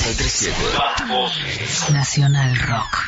[0.00, 2.98] 937 Nacional Rock.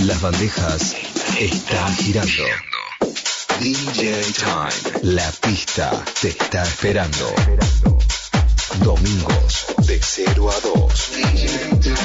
[0.00, 0.96] Las bandejas
[1.38, 2.42] están girando.
[3.60, 5.14] DJ Time.
[5.14, 7.32] La pista te está esperando.
[8.80, 11.10] Domingos de 0 a 2.
[11.14, 11.96] DJ Time.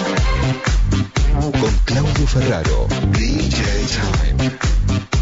[1.59, 2.87] Con Claudio Ferraro.
[3.13, 4.51] DJ Time.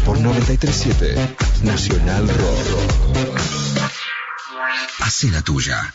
[0.04, 1.14] Por 937
[1.62, 2.60] Nacional Rock.
[5.00, 5.94] Hace la tuya.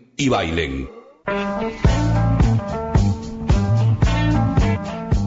[0.21, 0.87] y bailen.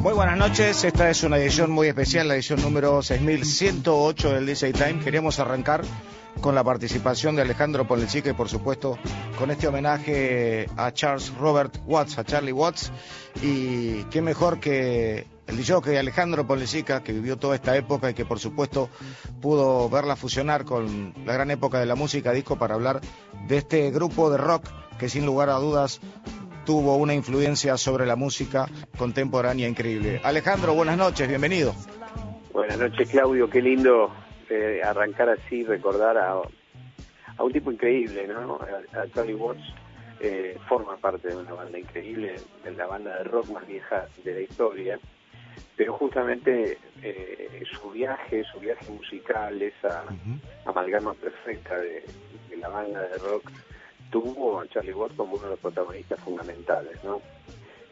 [0.03, 4.73] Muy buenas noches, esta es una edición muy especial, la edición número 6108 del DJ
[4.73, 5.01] Time.
[5.03, 5.83] Queremos arrancar
[6.41, 8.97] con la participación de Alejandro Ponlecica y por supuesto
[9.37, 12.93] con este homenaje a Charles Robert Watts, a Charlie Watts.
[13.43, 18.25] Y qué mejor que el DJ Alejandro Ponlecica, que vivió toda esta época y que
[18.25, 18.91] por supuesto
[19.41, 23.01] pudo verla fusionar con la gran época de la música disco para hablar
[23.49, 26.01] de este grupo de rock que sin lugar a dudas
[26.65, 30.21] tuvo una influencia sobre la música contemporánea increíble.
[30.25, 31.75] Alejandro, buenas noches, bienvenido.
[32.53, 34.11] Buenas noches, Claudio, qué lindo
[34.49, 36.41] eh, arrancar así, recordar a,
[37.43, 38.59] un tipo increíble, ¿no?
[38.93, 39.63] A, Charlie Watts.
[40.21, 44.33] Eh, forma parte de una banda increíble, de la banda de rock más vieja de
[44.33, 44.99] la historia,
[45.77, 50.05] pero justamente eh, su viaje, su viaje musical, esa
[50.65, 52.05] amalgama perfecta de
[52.57, 53.51] la banda de rock
[54.15, 57.21] tuvo a Charlie Watts como uno de los protagonistas fundamentales, ¿no?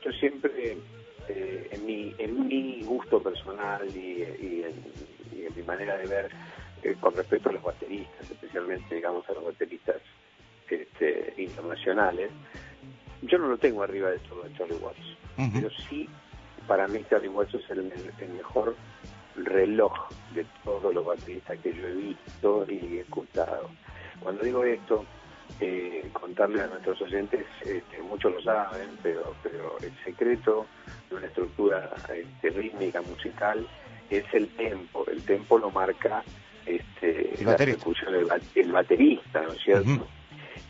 [0.05, 0.79] Yo siempre,
[1.29, 6.31] eh, en, mi, en mi gusto personal y, en, mi manera de ver
[6.85, 9.97] eh, con respecto a los bateristas, especialmente, digamos, a los bateristas
[10.71, 12.31] este, internacionales,
[13.23, 15.19] yo no lo tengo arriba de todo a Charlie Watts,
[15.53, 16.09] pero sí,
[16.69, 18.77] para mí Charlie Watts es el, el mejor
[19.35, 19.93] reloj
[20.35, 23.71] de todos los bateristas que yo he visto y he escuchado.
[24.21, 25.05] Cuando digo esto,
[25.61, 30.67] eh, contarle a nuestros oyentes, este, muchos lo saben, pero, pero el secreto
[31.11, 33.67] de una estructura este, rítmica musical
[34.11, 35.05] es el tempo.
[35.11, 36.23] El tempo lo marca
[36.67, 40.07] este, el la ejecución del el baterista, ¿no es cierto?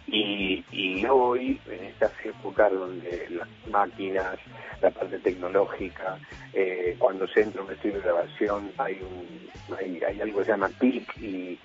[0.06, 4.36] y, y hoy, en estas épocas donde las máquinas,
[4.80, 6.18] la parte tecnológica,
[6.52, 10.44] eh, cuando se entra en un estudio de grabación hay, un, hay, hay algo que
[10.44, 11.58] se llama peak y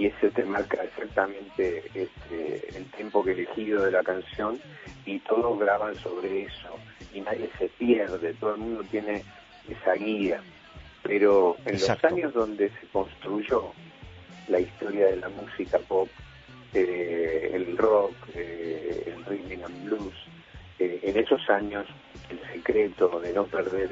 [0.00, 4.58] y ese te marca exactamente este, el tiempo que elegido de la canción
[5.04, 6.74] y todos graban sobre eso
[7.12, 9.22] y nadie se pierde, todo el mundo tiene
[9.68, 10.40] esa guía.
[11.02, 13.72] Pero en los años donde se construyó
[14.48, 16.08] la historia de la música pop,
[16.72, 20.14] eh, el rock, eh, el rhythm and blues,
[20.78, 21.86] eh, en esos años
[22.30, 23.90] el secreto de no perder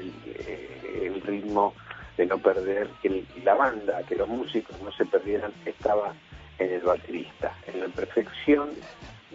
[1.03, 1.75] el ritmo
[2.19, 6.13] de no perder que la banda, que los músicos no se perdieran, estaba
[6.59, 8.71] en el baterista, en la perfección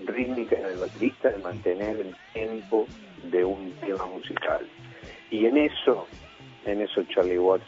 [0.05, 2.85] rítmica del baterista de mantener el tiempo
[3.23, 4.67] de un tema musical.
[5.31, 6.05] Y en eso,
[6.65, 7.65] en eso Charlie Watts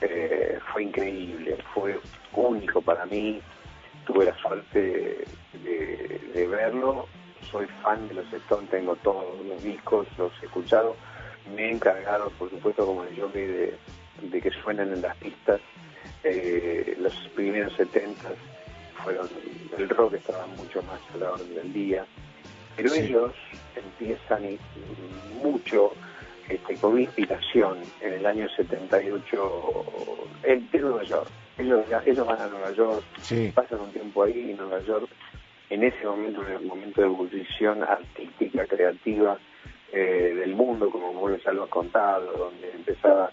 [0.00, 2.00] eh, fue increíble, fue
[2.32, 3.40] único para mí,
[4.04, 5.24] tuve la suerte
[5.62, 7.06] de, verlo,
[7.48, 10.96] soy fan de los Stones, tengo todos los discos, los he escuchado,
[11.54, 13.78] me he encargado, por supuesto, como el jockey de
[14.20, 15.60] de que suenen en las pistas.
[16.24, 18.30] Eh, los primeros 70
[19.02, 19.28] fueron,
[19.76, 22.06] el rock estaba mucho más a la orden del día,
[22.76, 23.32] pero ellos
[23.74, 24.58] empiezan
[25.42, 25.92] mucho
[26.48, 29.84] este, con inspiración en el año 78
[30.44, 31.28] en, Nueva York.
[31.58, 33.04] Ellos, ellos van a Nueva York,
[33.54, 35.08] pasan un tiempo ahí en Nueva York,
[35.70, 39.38] en ese momento, en el momento de ebullición artística, creativa
[39.92, 43.30] eh, del mundo, como vos ya lo has contado, donde empezaba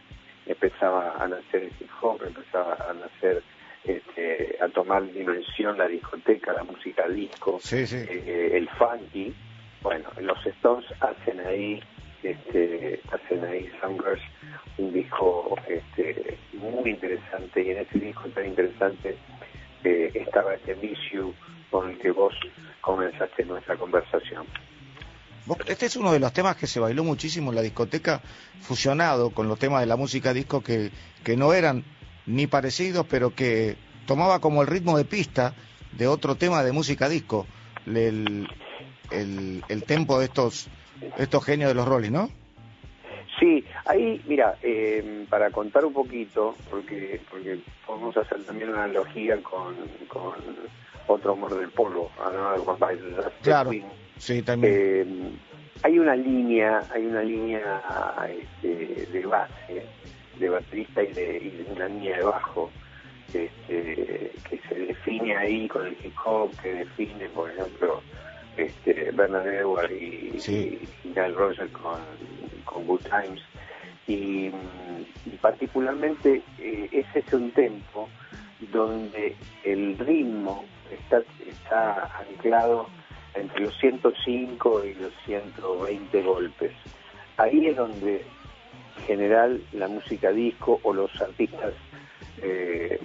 [0.50, 3.42] empezaba a nacer el hip hop, empezaba a nacer,
[3.86, 9.34] este, a tomar dimensión la discoteca, la música disco, eh, el funky.
[9.82, 11.82] Bueno, los Stones hacen ahí,
[12.24, 14.24] este, hacen ahí Soundgarden
[14.80, 19.18] un disco este, muy interesante y en ese disco tan interesante
[19.84, 21.34] eh, estaba este vicio
[21.70, 22.34] con el que vos
[22.82, 24.46] comenzaste nuestra conversación.
[25.68, 28.22] Este es uno de los temas que se bailó muchísimo en la discoteca,
[28.62, 30.92] fusionado con los temas de la música disco que,
[31.24, 31.84] que no eran
[32.26, 33.76] ni parecidos, pero que
[34.06, 35.54] tomaba como el ritmo de pista
[35.92, 37.48] de otro tema de música disco,
[37.86, 38.48] el,
[39.12, 40.68] el, el tempo de estos,
[41.18, 42.30] estos genios de los Rolling, ¿no?
[43.40, 49.42] Sí, ahí, mira, eh, para contar un poquito, porque porque podemos hacer también una analogía
[49.42, 49.76] con,
[50.10, 50.34] con
[51.08, 52.12] otro amor del polvo,
[53.42, 53.72] Claro,
[54.20, 54.74] sí, también.
[54.76, 55.32] Eh,
[55.84, 57.82] hay una línea, hay una línea
[58.30, 59.84] este, de base,
[60.38, 62.70] de baterista y de, y de una línea de bajo,
[63.34, 68.02] este, que se define ahí con el hip hop, que define, por ejemplo,
[68.58, 70.80] este, Bernard Edwards y, Sí.
[71.04, 72.00] y Nile Rogers con,
[72.66, 73.42] con Good Times.
[74.08, 74.48] Y,
[75.26, 78.10] y particularmente eh, es ese un tempo
[78.72, 82.90] donde el ritmo está, está anclado
[83.34, 86.72] entre los 105 y los 120 golpes.
[87.38, 88.26] Ahí es donde
[88.98, 91.74] en general la música disco o los artistas
[92.42, 93.00] eh,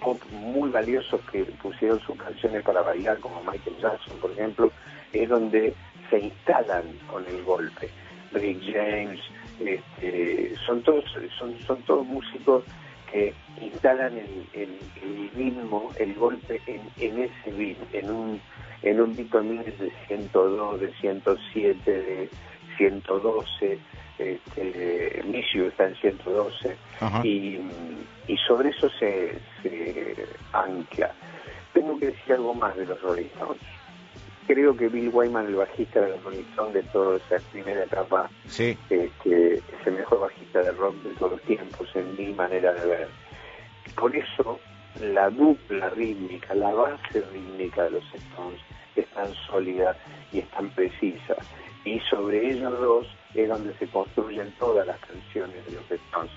[0.00, 4.72] pop muy valiosos que pusieron sus canciones para bailar, como Michael Jackson, por ejemplo,
[5.12, 5.74] es donde
[6.10, 7.90] se instalan con el golpe.
[8.32, 9.20] Rick James,
[9.60, 11.04] este, son todos
[11.38, 12.64] son, son todos músicos
[13.10, 18.40] que instalan el, el- el ritmo, el golpe en, en ese beat, en un
[18.82, 22.28] en un también de 102, de 107, de
[22.76, 23.78] 112,
[24.18, 27.20] este, Miss You está en 112 Ajá.
[27.26, 27.58] y,
[28.28, 30.14] y sobre eso se, se
[30.52, 31.10] ancla.
[31.72, 33.62] Tengo que decir algo más de los Rolling Stones.
[34.46, 38.30] Creo que Bill Wyman, el bajista de los Rolling Stones de toda esa primera etapa,
[38.46, 42.72] Sí, este, es el mejor bajista de rock de todos los tiempos, en mi manera
[42.72, 43.08] de ver.
[43.96, 44.60] Por eso,
[45.00, 48.60] la dupla rítmica, la base rítmica de los Stones
[48.94, 49.96] es tan sólida
[50.32, 51.34] y es tan precisa.
[51.84, 56.32] Y sobre ellos dos es donde se construyen todas las canciones de los Stones,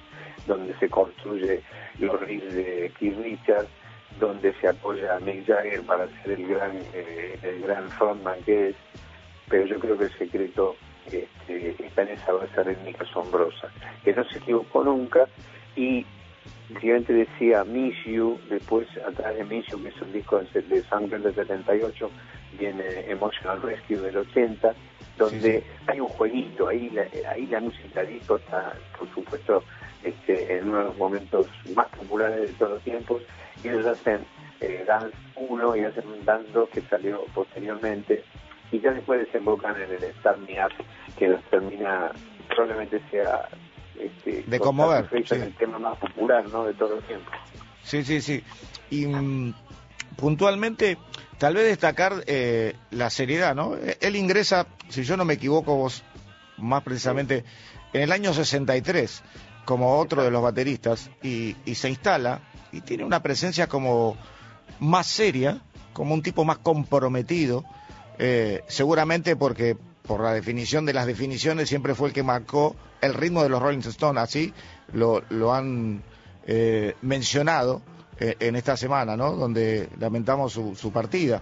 [0.48, 1.62] donde se construye
[2.00, 3.70] los riffs de Keith Richards,
[4.20, 8.70] donde se apoya a Mick Jagger para ser el gran, eh, el gran frontman que
[8.70, 8.76] es,
[9.50, 10.76] pero yo creo que el secreto
[11.06, 13.70] este, está en esa base rítmica asombrosa,
[14.04, 15.28] que no se equivocó nunca
[15.76, 16.06] y
[16.68, 20.84] simplemente decía Miss You, después atrás de Miss You, que es un disco de, de
[20.84, 22.12] Sandler del 78,
[22.60, 24.74] viene Emotional Rescue del 80,
[25.18, 29.64] donde Sí, hay un jueguito, ahí la, ahí la música disco está, por supuesto,
[30.04, 33.22] este, en uno de los momentos más populares de todos los tiempos,
[33.64, 34.26] y ellos hacen
[34.62, 38.24] eh, Dance 1 y hacen un Dance 2 que salió posteriormente,
[38.72, 40.72] y ya después desembocan en el Start Me Up,
[41.18, 42.12] que nos termina,
[42.50, 43.50] probablemente sea
[44.00, 45.36] este, De con conmover, sí.
[45.36, 46.66] el tema más popular ¿no?
[46.66, 47.34] de todos los tiempos.
[47.84, 48.44] sí, sí, sí.
[48.90, 49.54] Y mm,
[50.16, 50.98] puntualmente,
[51.38, 53.76] tal vez destacar eh, la seriedad, ¿no?
[53.76, 56.04] Eh, Él ingresa, si yo no me equivoco, vos
[56.58, 57.44] más precisamente,
[57.94, 59.24] en el año 63,
[59.66, 62.42] como otro de los bateristas, y, y se instala
[62.72, 64.18] y tiene una presencia como
[64.80, 65.62] más seria,
[65.94, 67.64] como un tipo más comprometido,
[68.18, 73.14] eh, seguramente porque por la definición de las definiciones siempre fue el que marcó el
[73.14, 74.54] ritmo de los Rolling Stones, así
[74.94, 76.02] lo, lo han
[76.48, 77.82] eh, mencionado
[78.20, 79.34] eh, en esta semana, ¿no?
[79.34, 81.42] Donde lamentamos su, su partida.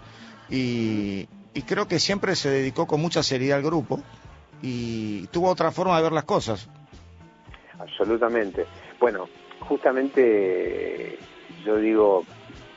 [0.49, 4.01] Y, y creo que siempre se dedicó con mucha seriedad al grupo
[4.61, 6.67] y tuvo otra forma de ver las cosas.
[7.79, 8.65] Absolutamente.
[8.99, 9.27] Bueno,
[9.59, 11.17] justamente
[11.65, 12.23] yo digo,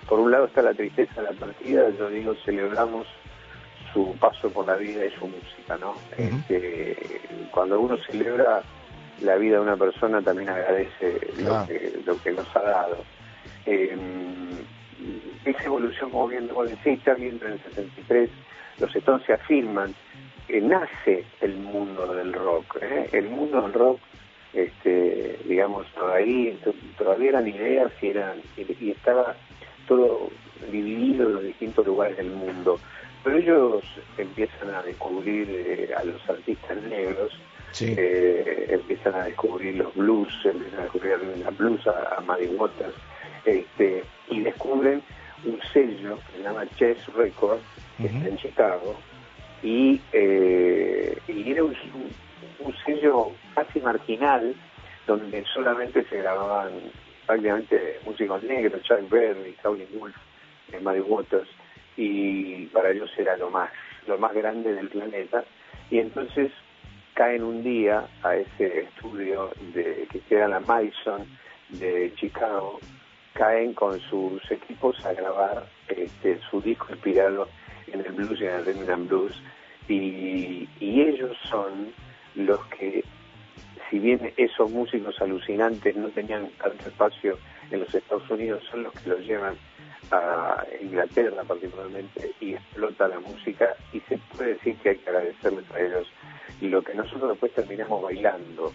[0.09, 3.07] por un lado está la tristeza de la partida, yo digo, celebramos
[3.93, 5.95] su paso por la vida y su música, ¿no?
[6.17, 8.63] Este, cuando uno celebra
[9.21, 11.61] la vida de una persona, también agradece Claro.
[11.61, 12.99] lo, que, lo que nos ha dado.
[13.67, 13.97] Eh,
[15.45, 18.31] esa evolución, como bien vos decís, también en el 63,
[18.79, 19.95] los Stones se afirman,
[20.47, 22.77] que nace el mundo del rock.
[22.81, 23.09] ¿eh?
[23.13, 24.01] El mundo del rock,
[24.53, 26.53] este, digamos, todavía,
[26.99, 29.37] todavía eran ideas y, eran, y, estaba
[29.87, 30.31] todo
[30.71, 32.79] dividido en los distintos lugares del mundo.
[33.23, 33.85] Pero ellos
[34.17, 37.33] empiezan a descubrir eh, a los artistas negros,
[37.73, 37.95] Sí.
[37.97, 42.95] eh, empiezan a descubrir los blues, empiezan a descubrir la blues a, a Muddy Waters,
[43.45, 45.01] este, y descubren
[45.45, 47.63] un sello que se llama Chess Records,
[47.97, 48.97] que está en Chicago,
[49.63, 51.75] y, eh, y era un,
[52.61, 54.55] un sello casi marginal,
[55.07, 56.71] donde solamente se grababan
[57.27, 60.17] prácticamente músicos negros, Chuck Berry, Howlin' Wolf,
[60.73, 61.49] eh, Muddy Waters,
[61.97, 63.71] y para ellos era lo más,
[64.07, 65.45] lo más grande del planeta,
[65.91, 66.51] y entonces
[67.15, 71.27] caen un día a ese estudio de, que queda la Madison
[71.69, 72.81] de Chicago,
[73.35, 77.49] caen con sus equipos a grabar este, su disco inspirado
[77.93, 79.43] en el blues y en el rhythm and blues
[79.89, 81.93] y, y ellos son
[82.35, 83.05] los que
[83.91, 87.39] si bien esos músicos alucinantes no tenían tanto espacio
[87.71, 89.57] en los Estados Unidos, son los que los llevan
[90.13, 95.71] a Inglaterra particularmente y explota la música y se puede decir que hay que agradecerles
[95.73, 96.07] a ellos
[96.61, 98.73] y lo que nosotros después terminamos bailando,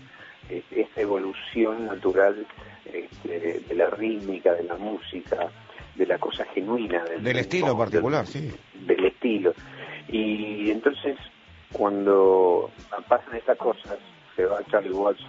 [0.50, 2.46] esta evolución natural
[2.86, 5.50] este, de la rítmica, de la música,
[5.96, 7.04] de la cosa genuina.
[7.04, 8.52] Del, estilo particular, sí.
[8.86, 9.54] Del estilo.
[10.08, 11.18] Y entonces,
[11.72, 12.72] cuando
[13.08, 13.98] pasan estas cosas,
[14.36, 15.22] se va Charlie Watts,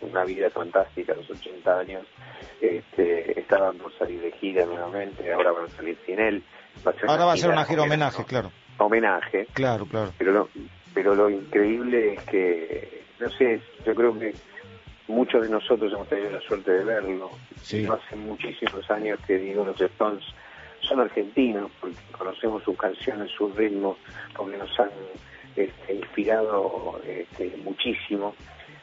[0.00, 2.06] una vida fantástica a los 80 años,
[2.60, 6.42] este, estaban por salir de gira nuevamente, ahora van a salir sin él.
[7.06, 8.50] ahora va a ser una gira homenaje, claro.
[8.78, 9.46] Homenaje.
[9.52, 10.12] Claro, claro.
[10.18, 10.48] Pero lo,
[10.94, 14.34] pero lo increíble es que, no sé, yo creo que
[15.08, 17.30] muchos de nosotros hemos tenido la suerte de verlo.
[17.60, 17.82] Sí.
[17.82, 20.24] No hace muchísimos años que digo, los Stones
[20.80, 23.96] son argentinos, porque conocemos sus canciones, sus ritmos,
[24.36, 24.90] porque nos han
[25.56, 28.34] este, inspirado este, muchísimo.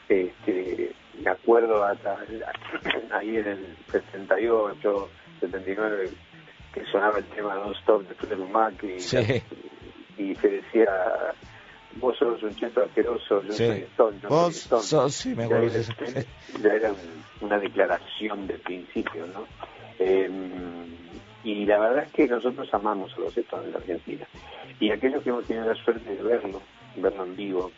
[0.07, 0.91] Este,
[1.23, 2.17] me acuerdo hasta
[3.11, 5.09] ahí en el 78,
[5.39, 6.09] 79,
[6.73, 10.89] que sonaba el tema Don't Stop de Mac y, y se decía
[11.95, 15.67] vos sos un cheto asqueroso, yo soy Stone, yo ¿Vos soy Sos, sí, me acuerdo
[15.67, 15.93] ya, eso.
[16.61, 16.93] ya era
[17.41, 19.45] una declaración de principio, ¿no?
[19.97, 20.29] Eh,
[21.43, 24.27] y la verdad es que nosotros amamos a los Stones en Argentina.
[24.79, 26.61] Y aquellos que hemos tenido la suerte de verlo,
[26.95, 27.71] verlo en vivo,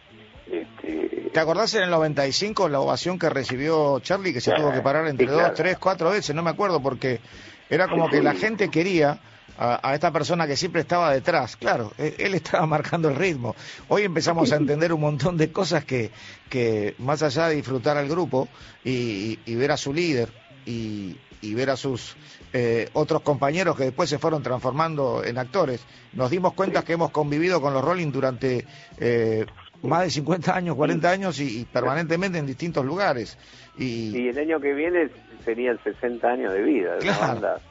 [0.51, 1.29] este...
[1.33, 5.07] ¿Te acordás en el 95 la ovación que recibió Charlie, que se tuvo que parar
[5.07, 6.35] entre dos, tres, cuatro veces?
[6.35, 7.21] No me acuerdo, porque
[7.69, 9.19] era como que la gente quería
[9.57, 11.55] a, esta persona que siempre estaba detrás.
[11.55, 13.55] Claro, e, él, estaba marcando el ritmo.
[13.87, 16.11] Hoy empezamos a entender un montón de cosas que,
[16.49, 18.47] que más allá de disfrutar al grupo
[18.83, 20.29] y, ver a su líder
[20.65, 21.15] y,
[21.53, 22.15] ver a sus
[22.53, 27.11] eh, otros compañeros que después se fueron transformando en actores, nos dimos cuenta que hemos
[27.11, 28.65] convivido con los Rolling durante
[28.99, 29.45] eh,
[29.81, 33.37] más de 50 años, 40 años y, permanentemente en distintos lugares.
[33.77, 35.09] Y, el año que viene
[35.43, 37.61] serían 60 años de vida de la banda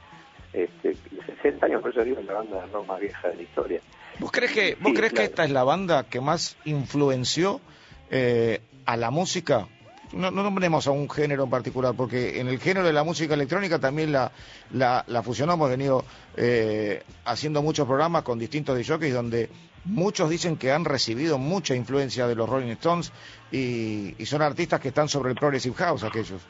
[0.53, 0.97] este,
[1.43, 3.81] 60 años, por eso digo, la banda de rock más vieja de la historia.
[4.19, 7.61] ¿Vos crees que, ¿vos crees que esta es la banda que más influenció
[8.11, 9.69] eh, a la música?
[10.13, 13.35] No, no nombremos a un género en particular, porque en el género de la música
[13.35, 14.33] electrónica también la,
[14.73, 15.69] la, la fusionamos.
[15.69, 16.05] Hemos venido
[16.37, 19.49] eh, haciendo muchos programas con distintos jockeys donde
[19.85, 23.13] muchos dicen que han recibido mucha influencia de los Rolling Stones
[23.51, 26.43] y, y son artistas que están sobre el Progressive House, aquellos.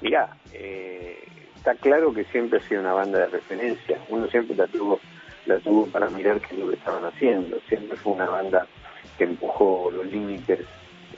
[0.00, 1.18] Mirá, eh,
[1.56, 3.98] está claro que siempre ha sido una banda de referencia.
[4.08, 4.98] Uno siempre la tuvo,
[5.46, 7.58] la tuvo para mirar qué es lo que estaban haciendo.
[7.68, 8.66] Siempre fue una banda
[9.16, 10.60] que empujó los límites,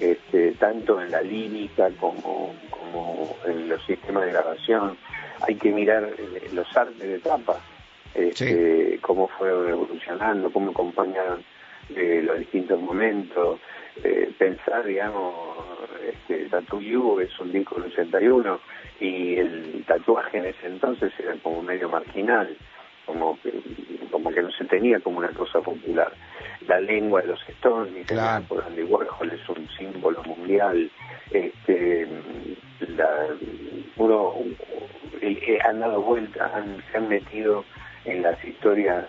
[0.01, 4.97] este, tanto en la lírica como, como en los sistemas de grabación.
[5.47, 7.59] Hay que mirar eh, los artes de tapa,
[8.15, 11.43] este, cómo fue evolucionando, cómo acompañaron
[11.95, 13.61] eh, los distintos momentos.
[14.03, 15.35] Eh, pensar, digamos,
[16.09, 18.61] este, Tattoo You es un disco del 81
[19.01, 22.57] y el tatuaje en ese entonces era como medio marginal,
[23.07, 23.53] como que,
[24.11, 26.13] como que no se tenía como una cosa popular.
[26.67, 28.45] La lengua de los Stones, claro.
[28.47, 30.91] por Andy Warhol, es un símbolo mundial.
[31.31, 32.09] Este,
[32.97, 33.29] la,
[33.97, 34.35] uno,
[35.21, 37.65] eh, han dado vuelta, han, se han metido
[38.05, 39.07] en las historias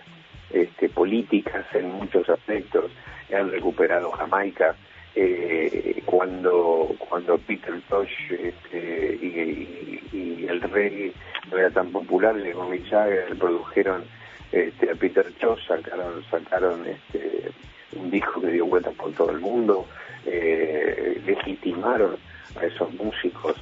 [0.50, 2.90] este, políticas en muchos aspectos,
[3.34, 4.76] han recuperado Jamaica
[5.16, 11.12] eh, cuando cuando Peter Tosh este, y, el reggae
[11.50, 14.04] no era tan popular, Mick Jagger, produjeron
[14.52, 17.50] este, a Peter Tosh, sacaron sacaron este,
[17.96, 19.86] un disco que dio vueltas por todo el mundo,
[20.26, 22.16] eh, legitimaron
[22.60, 23.56] a esos músicos.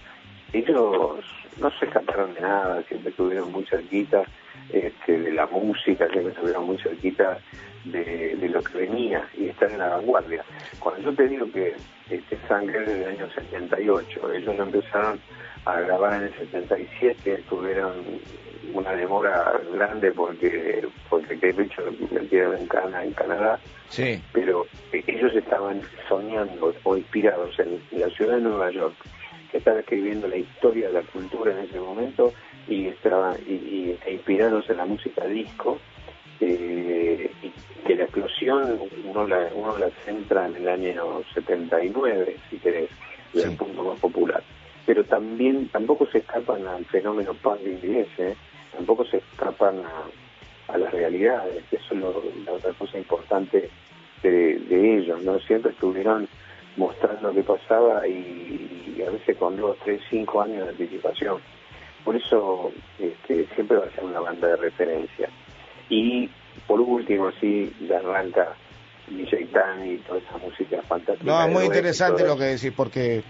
[0.53, 1.25] Ellos
[1.59, 4.25] no se escaparon de nada, siempre estuvieron muy cerquita
[4.73, 7.39] este, de la música, siempre estuvieron muy cerquita
[7.85, 10.45] de, lo que venía y estar en la vanguardia.
[10.79, 11.75] Cuando yo te digo que
[12.11, 15.21] este Sangre es del año 78, ellos lo empezaron
[15.65, 17.93] a grabar en el 77, tuvieron
[18.73, 24.21] una demora grande porque porque que Richard metieron en, Cana, en Canadá, sí.
[24.33, 28.95] pero ellos estaban soñando o inspirados en la ciudad de Nueva York,
[29.51, 32.33] que estaba escribiendo la historia de la cultura en ese momento
[32.67, 35.79] y, estaban y, e inspirados en la música disco
[36.41, 37.31] eh,
[37.87, 42.91] que la explosión uno la, uno la centra en el año 79, si querés,
[43.33, 44.43] desde el punto más popular.
[44.87, 48.35] Pero también tampoco se escapan al fenómeno punk inglés, ¿eh?
[48.73, 52.01] tampoco se escapan a, a las realidades, que eso es
[52.45, 53.71] la otra cosa importante
[54.31, 55.39] de, ellos, ¿no?
[55.41, 56.29] Siempre estuvieron
[56.77, 61.41] mostrando qué pasaba y, a veces con dos, tres, cinco años de anticipación.
[62.05, 65.29] Por eso este, siempre va a ser una banda de referencia.
[65.89, 66.29] Y
[66.67, 68.57] por último, sí, ya arranca
[69.53, 71.31] Tan y toda esa música fantástica.
[71.31, 73.23] No, es muy interesante lo que decís, porque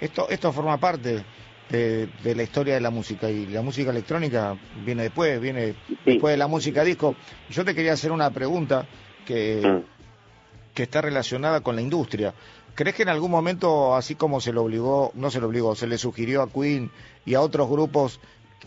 [0.00, 1.22] esto, esto forma parte
[1.70, 5.74] de, la historia de la música y la música electrónica viene después, viene
[6.04, 7.14] después de la música disco.
[7.48, 8.86] Yo te quería hacer una pregunta
[9.24, 10.74] que, mm.
[10.74, 12.34] que está relacionada con la industria.
[12.74, 15.86] ¿Crees que en algún momento, así como se lo obligó, no se lo obligó, se
[15.86, 16.90] le sugirió a Queen
[17.24, 18.20] y a otros grupos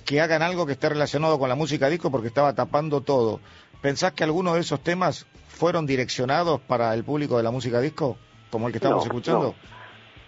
[0.05, 3.39] que hagan algo que esté relacionado con la música disco porque estaba tapando todo?
[3.81, 8.17] ¿Pensás que alguno de esos temas fueron direccionados para el público de la música disco,
[8.49, 9.55] como el que estamos escuchando?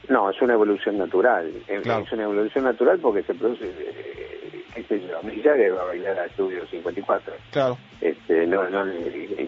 [0.09, 0.29] No.
[0.29, 1.51] es una evolución natural.
[1.67, 6.25] Es una evolución natural porque se produce, eh, qué sé yo, va a bailar a
[6.25, 7.33] Estudio 54.
[7.51, 7.77] Claro.
[8.01, 8.85] Este, no, no,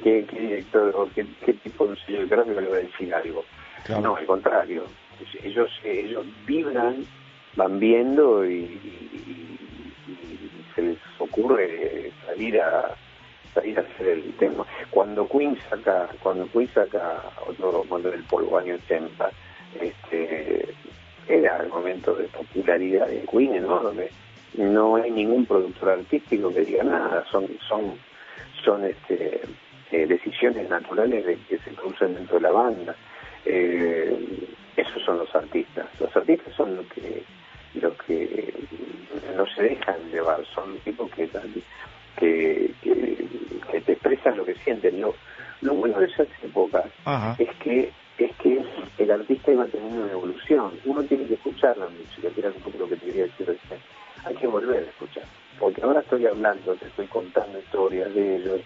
[0.04, 3.44] ¿qué, director o qué, tipo de sello gráfico le va a decir algo?
[4.02, 4.84] No, al contrario.
[5.44, 7.06] Ellos, ellos vibran,
[7.56, 8.98] van viendo y,
[10.76, 12.96] se les ocurre salir a
[13.54, 14.66] salir a hacer el tema.
[14.92, 19.32] Cuando Queen saca, cuando Queen saca otro mundo del polvo año 80,
[19.82, 20.76] este
[21.28, 23.80] era el momento de popularidad de Queen, ¿no?
[23.80, 24.12] Donde
[24.54, 27.94] no hay ningún productor artístico que diga nada, son, son,
[28.64, 29.42] son este
[29.92, 32.96] eh, decisiones naturales de que se producen dentro de la banda
[33.46, 35.88] eh, esos son los artistas.
[36.00, 37.24] Los artistas son los que
[37.82, 38.54] lo que
[39.36, 41.30] no se dejan llevar, son tipos que,
[42.18, 45.02] que, que, te expresan lo que sienten.
[45.02, 45.14] Lo,
[45.62, 46.86] lo bueno de esas épocas
[47.38, 48.60] es que es que
[48.98, 50.72] el artista iba teniendo una evolución.
[50.86, 53.46] Uno tiene que escuchar la música, que era un poco lo que te quería decir
[53.46, 53.80] recién.
[54.26, 55.24] Hay que volver a escuchar.
[55.60, 58.62] Porque ahora estoy hablando, te estoy contando historias de ellos,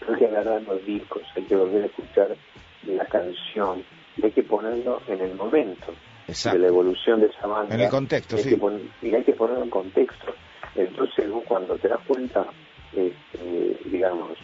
[0.00, 2.36] estoy agarrando discos, hay que volver a escuchar
[2.84, 3.84] la canción,
[4.22, 5.92] hay que ponerlo en el momento
[6.26, 7.74] de la evolución de esa banda.
[7.74, 8.58] En el contexto, sí.
[9.02, 10.34] y hay que ponerlo en contexto.
[10.74, 12.46] Entonces, cuando te das cuenta,
[12.92, 14.36] este, digamos,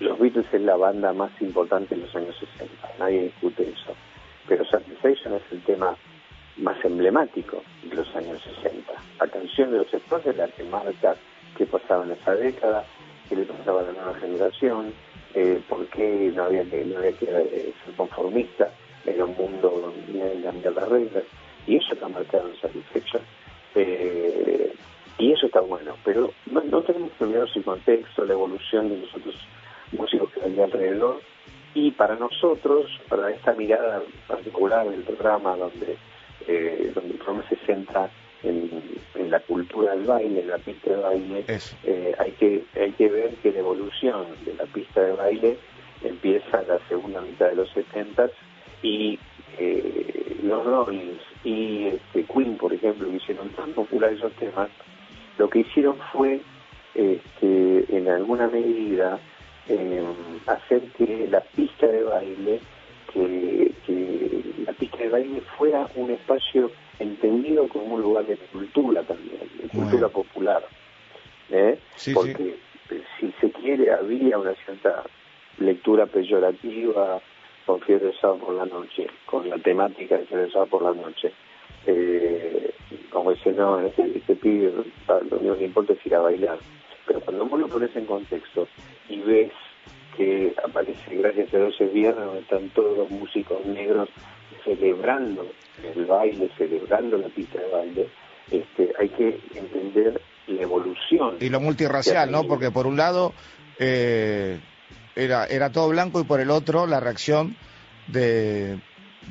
[0.00, 3.94] los Beatles es la banda más importante en los años 60, nadie discute eso.
[4.46, 5.96] Pero Satisfaction es el tema
[6.56, 8.92] más emblemático de los años 60.
[9.20, 11.16] La canción de los Stones es la que marca
[11.56, 12.84] qué pasaba en esa década,
[13.28, 14.92] qué le pasaba a la nueva generación,
[15.34, 18.70] eh, por qué no había que, no había que eh, ser conformista
[19.10, 21.24] en un mundo donde hay que cambiar las reglas,
[21.66, 23.20] y eso está marcado en satisfecho.
[23.74, 24.72] Eh,
[25.18, 29.14] y eso está bueno, pero no, tenemos que olvidar su contexto, la evolución de los
[29.14, 29.34] otros
[29.92, 31.20] músicos que hay alrededor,
[31.74, 35.96] y para nosotros, para esta mirada particular del programa, donde,
[36.46, 38.08] eh, donde el programa se centra
[38.42, 38.70] en,
[39.28, 41.44] la cultura del baile, en la pista de baile,
[41.84, 45.58] eh, hay, que, hay que ver que la evolución de la pista de baile
[46.02, 48.30] empieza en la segunda mitad de los 70
[48.82, 49.18] y
[49.58, 54.68] eh, los Rollins y este, Queen, por ejemplo, que hicieron tan populares esos temas,
[55.38, 56.40] lo que hicieron fue,
[56.94, 59.18] este, en alguna medida,
[59.68, 60.04] eh,
[60.46, 62.60] hacer que la pista de baile,
[63.12, 63.72] que,
[64.64, 69.68] la pista de baile fuera un espacio entendido como un lugar de cultura también, de
[69.68, 70.62] cultura popular.
[71.50, 71.78] ¿eh?
[72.14, 72.56] Porque
[73.18, 75.04] si se quiere había una cierta
[75.58, 77.20] lectura peyorativa
[77.68, 81.30] con Fiebre Sábado por la Noche, con la temática de Fiebre Sábado por la Noche.
[81.84, 82.72] Eh,
[83.10, 84.72] como dice, no, este, este pibe
[85.30, 86.58] lo único que importa es ir a bailar.
[87.06, 88.66] Pero cuando vos lo pones en contexto
[89.10, 89.52] y ves
[90.16, 94.08] que aparece Gracias a Dios viernes donde están todos los músicos negros
[94.64, 95.46] celebrando
[95.94, 98.08] el baile, celebrando la pista de baile,
[98.50, 101.36] este, hay que entender la evolución.
[101.38, 102.44] Y lo multirracial, ¿no?
[102.44, 103.34] Porque por un lado
[103.78, 104.58] eh,
[105.18, 107.56] era, era todo blanco y por el otro la reacción
[108.06, 108.78] de,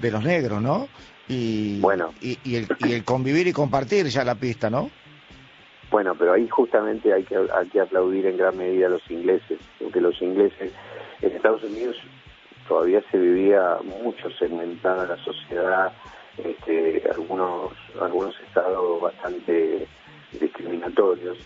[0.02, 0.88] de los negros, ¿no?
[1.30, 2.14] Y, bueno.
[2.22, 4.90] y, y, el, y el convivir y compartir ya la pista, ¿no?
[5.90, 9.60] Bueno, pero ahí justamente hay que, hay que aplaudir en gran medida a los ingleses,
[9.80, 10.74] porque los ingleses
[11.22, 11.96] en Estados Unidos
[12.68, 15.94] todavía se vivía mucho segmentada la sociedad,
[16.38, 17.72] este, algunos,
[18.02, 19.88] algunos estados bastante
[20.34, 21.38] discriminatorios,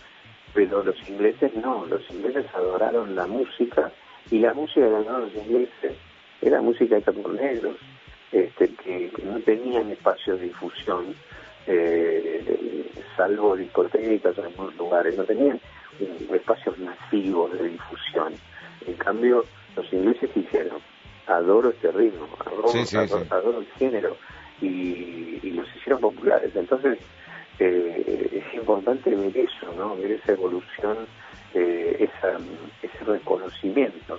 [0.52, 3.92] pero los ingleses no, los ingleses adoraron la música
[4.30, 5.92] y la música de los ingleses
[6.40, 7.76] era música hecha por negros,
[8.32, 11.14] este, que, no tenían espacios de difusión,
[11.66, 15.60] eh, salvo discotecas en algunos lugares, no tenían
[16.32, 18.34] espacios masivos de difusión.
[18.86, 19.44] En cambio,
[19.76, 20.78] los ingleses hicieron,
[21.26, 22.26] adoro este ritmo,
[23.30, 24.16] adoro, el género,
[24.60, 26.54] y, los hicieron populares.
[26.56, 26.98] Entonces,
[27.62, 29.96] eh, es importante ver eso, ¿no?
[29.96, 30.96] ver esa evolución
[31.54, 32.08] eh,
[32.82, 34.18] ese reconocimiento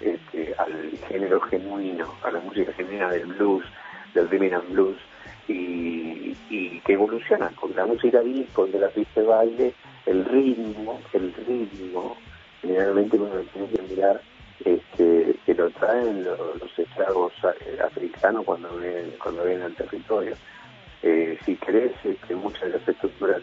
[0.00, 3.64] este, al género genuino, a la música genuina del blues,
[4.12, 4.98] del rhythm blues
[5.48, 9.74] y, y que evoluciona con la música disco, de la pista de baile,
[10.06, 12.16] el ritmo, el ritmo,
[12.60, 14.20] generalmente uno tiene que mirar
[14.64, 20.34] este, que lo traen los, esclavos eh, africanos cuando vienen, cuando vienen al territorio.
[21.06, 23.42] Eh, si querés, este, muchas de las estructuras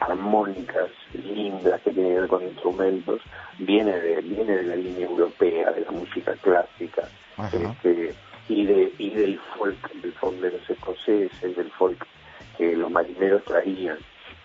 [0.00, 3.22] armónicas lindas que tienen que ver con instrumentos
[3.60, 7.02] viene de viene de la línea europea de la música clásica
[7.52, 8.14] este,
[8.48, 12.04] y de y del folk del folk de los escoceses del folk
[12.56, 13.98] que los marineros traían.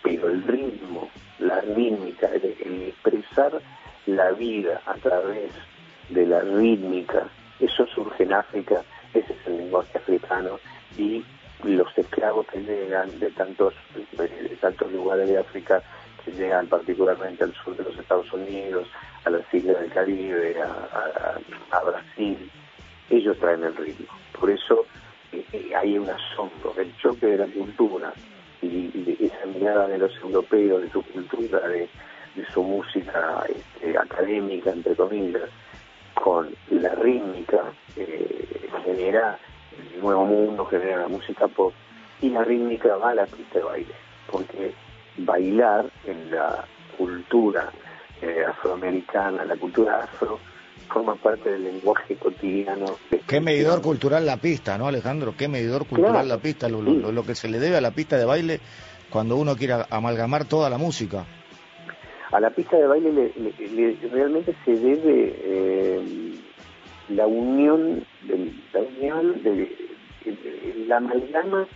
[0.04, 3.60] Pero el ritmo la rítmica el, expresar
[4.06, 5.52] la vida a través
[6.10, 7.28] de la rítmica
[7.60, 10.60] eso surge en África ese es el lenguaje africano
[11.00, 11.24] y
[11.64, 13.74] los esclavos que llegan de tantos,
[14.18, 15.82] de tantos lugares de África,
[16.24, 18.88] que llegan particularmente al sur de los Estados Unidos,
[19.26, 22.52] a las islas del Caribe, a, Brasil,
[23.10, 24.08] ellos traen el ritmo.
[24.40, 24.86] Por eso
[25.32, 28.14] eh, eh, hay un asombro, el choque de la cultura
[28.62, 31.90] y, esa mirada de los europeos, de su cultura, de,
[32.52, 35.50] su música este, académica, entre comillas,
[36.16, 37.62] con la rítmica,
[37.96, 39.38] eh, genera
[39.94, 41.74] el nuevo mundo genera la música pop
[42.22, 43.94] y la rítmica va a la pista de baile,
[44.32, 44.74] porque
[45.18, 46.66] bailar en la
[46.98, 47.72] cultura
[48.22, 50.40] eh, afroamericana, la cultura afro,
[50.88, 52.86] forma parte del lenguaje cotidiano.
[53.28, 55.34] Qué medidor cultural la pista, ¿no, Alejandro?
[55.38, 58.60] Qué medidor cultural la pista, lo, que se le debe a la pista de baile
[59.10, 61.26] cuando uno quiere amalgamar toda la música.
[62.32, 63.34] A la pista de baile
[64.12, 66.33] realmente se debe eh,
[67.10, 69.76] la unión, de, la unión de,
[70.88, 71.68] la amalgama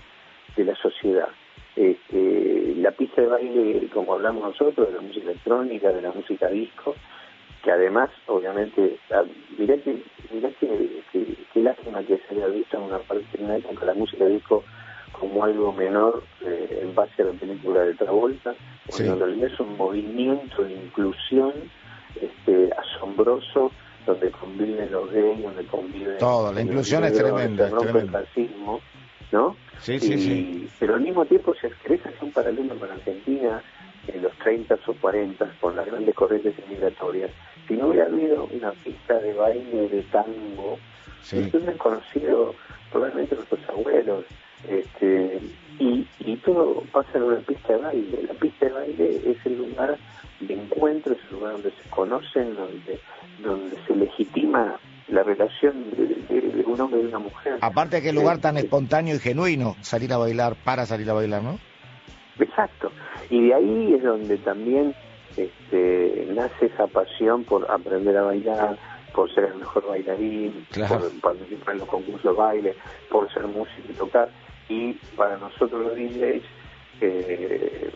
[0.56, 1.30] de la sociedad.
[1.76, 6.48] Este, la pista de baile, como hablamos nosotros, de la música electrónica, de la música
[6.48, 6.96] disco,
[7.63, 9.24] que además, obviamente, ah,
[9.58, 13.58] mirá que, mirá que, que, lástima que se haya visto en una parte de una
[13.58, 14.63] época la música disco
[15.12, 18.56] como algo menor eh, en base a la película de Travolta,
[18.88, 21.54] cuando en realidad es un movimiento de inclusión
[22.22, 23.72] este, asombroso
[24.08, 26.17] donde conviven los gays, donde conviven...
[26.17, 27.67] Todo, la inclusión es tremenda.
[27.67, 28.82] el fascismo,
[29.32, 29.56] ¿no?
[29.80, 30.70] Sí, sí, sí.
[30.80, 33.62] Pero al mismo tiempo, si querés hacer un paralelo con Argentina,
[34.08, 37.30] en los 30 o 40, con las grandes corrientes migratorias,
[37.67, 40.80] si no hubiera habido una pista de baile de tango,
[41.22, 41.39] sí.
[41.39, 42.56] es desconocido
[42.91, 44.26] probablemente nuestros abuelos,
[44.70, 45.39] este,
[45.80, 46.07] y,
[46.47, 48.23] todo pasa en una pista de baile.
[48.23, 49.97] La pista de baile es el lugar
[50.39, 52.99] de encuentro, es el lugar donde se conocen, donde
[53.43, 54.79] donde se legitima
[55.10, 57.57] la relación de, un hombre y una mujer.
[57.62, 61.43] Aparte que el lugar tan espontáneo y genuino, salir a bailar para salir a bailar,
[61.43, 61.60] ¿no?
[62.39, 62.91] Exacto.
[63.29, 64.93] Y de ahí es donde también
[65.36, 68.77] este, nace esa pasión por aprender a bailar,
[69.13, 72.75] por ser el mejor bailarín, por participar en los concursos de baile,
[73.10, 74.29] por ser músico y tocar.
[74.69, 76.43] Y para nosotros los DJs,
[77.01, 77.91] eh,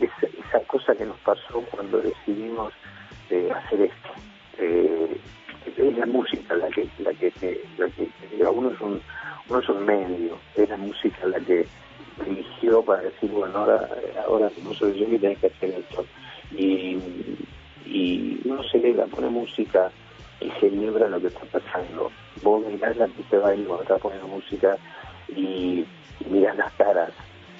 [0.00, 2.72] esa cosa que nos pasó cuando decidimos
[3.30, 4.10] de hacer esto.
[4.58, 5.20] Eh,
[5.76, 7.32] es la música la que la que,
[7.78, 8.08] la que
[8.44, 9.00] uno es un
[9.48, 11.66] uno es un medio es la música la que
[12.26, 13.88] eligió para decir bueno ahora
[14.26, 16.06] ahora no soy yo que tenés que hacer esto
[16.52, 16.98] y
[17.86, 19.90] y uno celebra pone música
[20.40, 22.10] y celebra lo que está pasando
[22.42, 24.76] vos mirás la pista de baile cuando estás poniendo música
[25.28, 25.86] y,
[26.20, 27.10] y mirás las caras.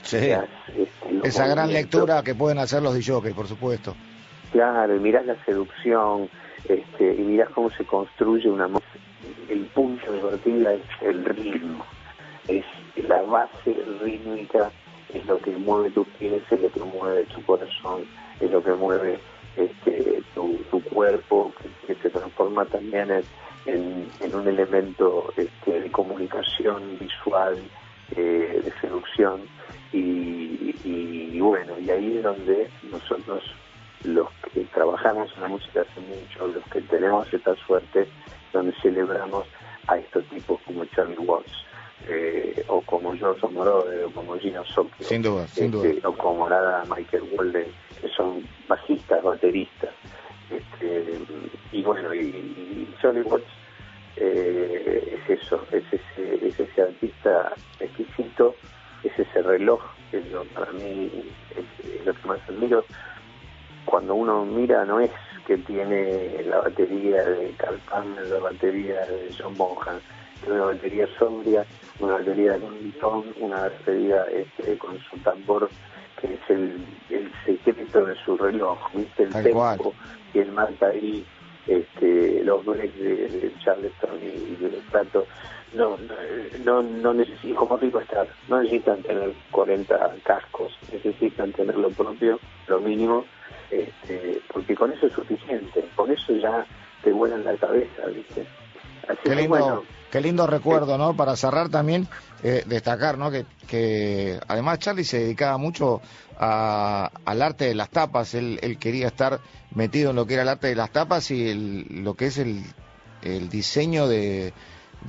[0.02, 0.16] Sí.
[0.16, 3.94] Este, esa gran lectura que pueden hacer los DJs por supuesto.
[4.52, 6.28] Claro, y mirás la seducción,
[6.68, 8.68] este, y mirás cómo se construye una
[9.48, 11.84] el punto de partida es el ritmo,
[12.48, 12.64] es
[13.08, 14.70] la base rítmica,
[15.12, 18.04] es lo que mueve tus pies, es lo que mueve tu corazón,
[18.40, 19.18] es lo que mueve
[19.56, 21.52] este, tu, cuerpo,
[21.86, 23.24] que, se transforma también en,
[23.66, 27.56] un elemento este, de comunicación visual,
[28.16, 29.42] eh, de seducción,
[29.92, 33.42] y, y bueno, y ahí es donde nosotros
[34.04, 38.06] los que trabajamos en la música hace mucho, los que tenemos esta suerte,
[38.52, 39.46] donde celebramos
[39.86, 41.52] a estos tipos como Charlie Watts,
[42.08, 45.88] eh, o como George Moroder, o como Gino Socchio, sin duda, sin duda.
[45.88, 47.66] Este, o como nada Michael Walden,
[48.00, 49.90] que son bajistas, bateristas.
[50.50, 51.18] Este,
[51.72, 53.44] y bueno, y, Charlie Watts
[54.16, 58.54] eh, es eso, es ese, es ese artista exquisito,
[59.02, 59.80] es ese reloj,
[60.10, 60.20] que
[60.54, 61.10] para mí
[61.56, 62.84] es lo que más admiro.
[63.84, 65.10] Cuando uno mira no es
[65.46, 70.00] que tiene la batería de Carl Palmer, la batería de John Bonham,
[70.46, 71.64] una batería sobria,
[72.00, 75.68] una batería con un ton, una batería este, con su tambor
[76.26, 77.32] que es el,
[77.64, 79.24] secreto de su reloj, ¿viste?
[79.24, 79.94] El tempo
[80.32, 81.24] que él marca ahí
[81.66, 85.26] este, los breaks de, Charleston y, de Plato,
[85.74, 85.96] no,
[86.64, 92.38] no, no necesitan, como rico estar, no necesitan tener 40 cascos, necesitan tener lo propio,
[92.68, 93.24] lo mínimo,
[93.70, 96.64] este, porque con eso es suficiente, con eso ya
[97.02, 98.46] te vuelan la cabeza, ¿viste?
[99.22, 101.16] qué lindo, qué lindo recuerdo, ¿no?
[101.16, 102.06] Para cerrar también,
[102.44, 103.32] eh, destacar, ¿no?
[103.32, 106.00] Que, además Charlie se dedicaba mucho
[106.38, 109.40] al arte de las tapas, él, él, quería estar
[109.74, 111.52] metido en lo que era el arte de las tapas y
[111.90, 112.62] lo que es el,
[113.22, 114.52] el diseño de,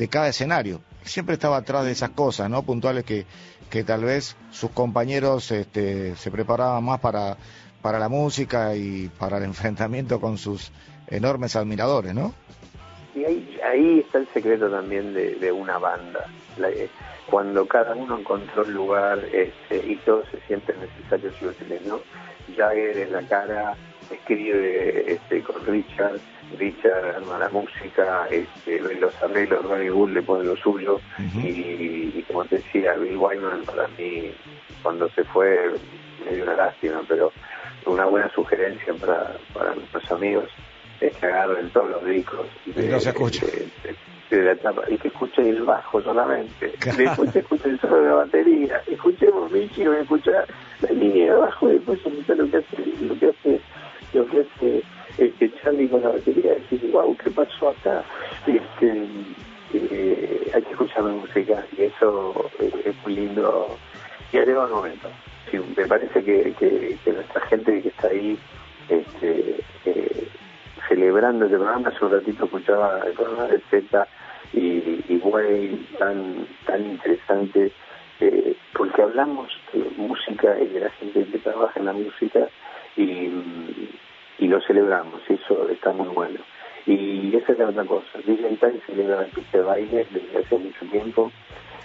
[0.09, 0.81] cada escenario.
[1.03, 2.63] Siempre estaba atrás de esas cosas, ¿no?
[2.63, 3.27] Puntuales que,
[3.69, 7.37] que tal vez sus compañeros este, se preparaban más para,
[7.83, 10.71] para la música y para el enfrentamiento con sus
[11.09, 12.33] enormes admiradores, ¿no?
[13.15, 16.25] Y ahí, ahí está el secreto también de, una banda.
[16.61, 16.89] Eh,
[17.27, 22.01] cuando cada uno encontró el lugar este, y todos se sienten necesarios y útiles, ¿no?
[22.55, 23.75] Jagger en la cara
[24.11, 26.19] escribe este, con Richard,
[26.59, 30.99] Richard arma la música, este, los arreglos, Ronnie Wood le pone lo suyo
[31.41, 34.31] y, como te decía, Bill Wyman para mí
[34.83, 35.71] cuando se fue
[36.25, 37.31] me dio una lástima, pero
[37.85, 40.49] una buena sugerencia para, para nuestros amigos
[41.01, 43.45] es que agarren todos los discos y, no se escucha.
[44.29, 46.73] De, la etapa, y que escuchen el bajo solamente.
[46.97, 48.81] Después escuchen el solo de la batería.
[48.87, 50.47] Escuchemos Michi, voy a escuchar
[50.81, 53.61] la línea de bajo y después escuchar lo que hace, lo que hace,
[54.13, 54.83] lo que hace
[55.17, 58.03] este Charlie con la batería y decir, wow, ¿qué pasó acá?
[58.47, 59.07] Este,
[59.73, 63.77] eh, hay que escuchar la música y eso es, muy lindo
[64.33, 65.09] y arriba un momento.
[65.51, 68.37] Sí, me parece que, que, que, nuestra gente que está ahí
[68.89, 69.55] este,
[69.85, 70.27] eh,
[70.87, 71.89] celebrando el programa.
[71.89, 74.07] Hace un ratito escuchaba el programa de Z
[74.53, 77.71] y, y tan, tan interesante,
[78.19, 82.47] eh, porque hablamos de música y de la gente que trabaja en la música
[82.95, 83.29] y,
[84.39, 86.39] y lo celebramos, y eso está muy bueno.
[86.85, 88.19] Y esa es la otra cosa.
[88.25, 91.31] DJ Time celebra la pista de baile desde hace mucho tiempo.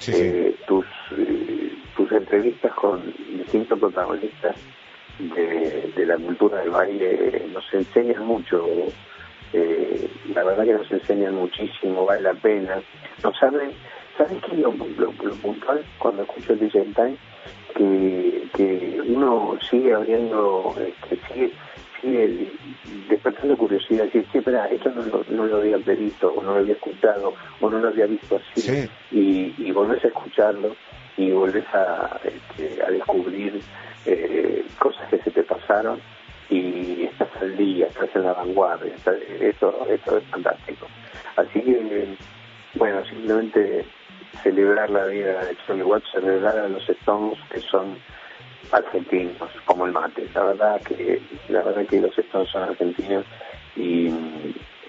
[0.08, 0.86] Eh, tus,
[1.16, 3.02] eh, tus entrevistas con
[3.36, 4.56] distintos protagonistas
[5.28, 8.66] de, la cultura del baile nos enseñan mucho.
[9.52, 12.80] Eh, la verdad que nos enseñan muchísimo, vale la pena.
[13.22, 17.16] Nos ¿sabes qué es lo, puntual cuando escucho el DJ Time?
[17.74, 21.52] Que, que uno sigue abriendo, que este, sigue,
[22.00, 22.52] sigue
[23.09, 26.59] despertando curiosidad, decir, sí, espera, esto no lo, no lo había visto, o no lo
[26.59, 30.74] había escuchado, o no lo había visto así, y, y volvés a escucharlo
[31.16, 33.61] y volvés a, este, a descubrir
[34.06, 36.00] eh, cosas que se te pasaron
[36.48, 38.92] y estás al día, estás en la vanguardia,
[39.40, 40.86] eso, eso es fantástico.
[41.36, 42.16] Así que,
[42.74, 43.84] bueno, simplemente
[44.42, 47.96] celebrar la vida de Charlie Watts, celebrar a los Stones que son
[48.72, 50.28] argentinos, como el mate.
[50.34, 53.24] La verdad que, la verdad que los Stones son argentinos
[53.76, 54.10] y,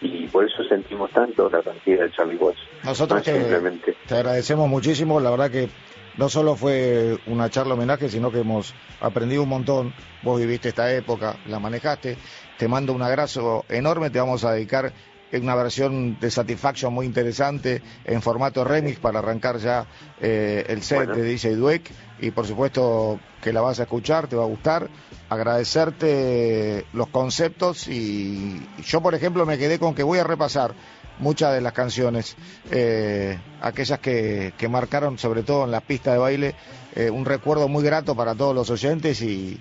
[0.02, 2.60] y por eso sentimos tanto la partida de Charlie Watts.
[2.84, 5.70] Nosotros te agradecemos muchísimo, la verdad que
[6.18, 9.94] no solo fue una charla homenaje, sino que hemos aprendido un montón.
[10.24, 12.18] Vos viviste esta época, la manejaste.
[12.58, 14.10] Te mando un abrazo enorme.
[14.10, 14.92] Te vamos a dedicar
[15.34, 19.86] una versión de Satisfaction muy interesante en formato remix para arrancar ya
[20.20, 21.90] eh, el set de DJ Dweck.
[22.20, 24.90] Y por supuesto que la vas a escuchar, te va a gustar.
[25.30, 30.74] Agradecerte los conceptos y yo, por ejemplo, me quedé con que voy a repasar
[31.22, 32.36] muchas de las canciones,
[32.72, 36.56] eh, aquellas que, que, marcaron sobre todo en la pista de baile,
[36.96, 39.60] eh, un recuerdo muy grato para todos los oyentes y,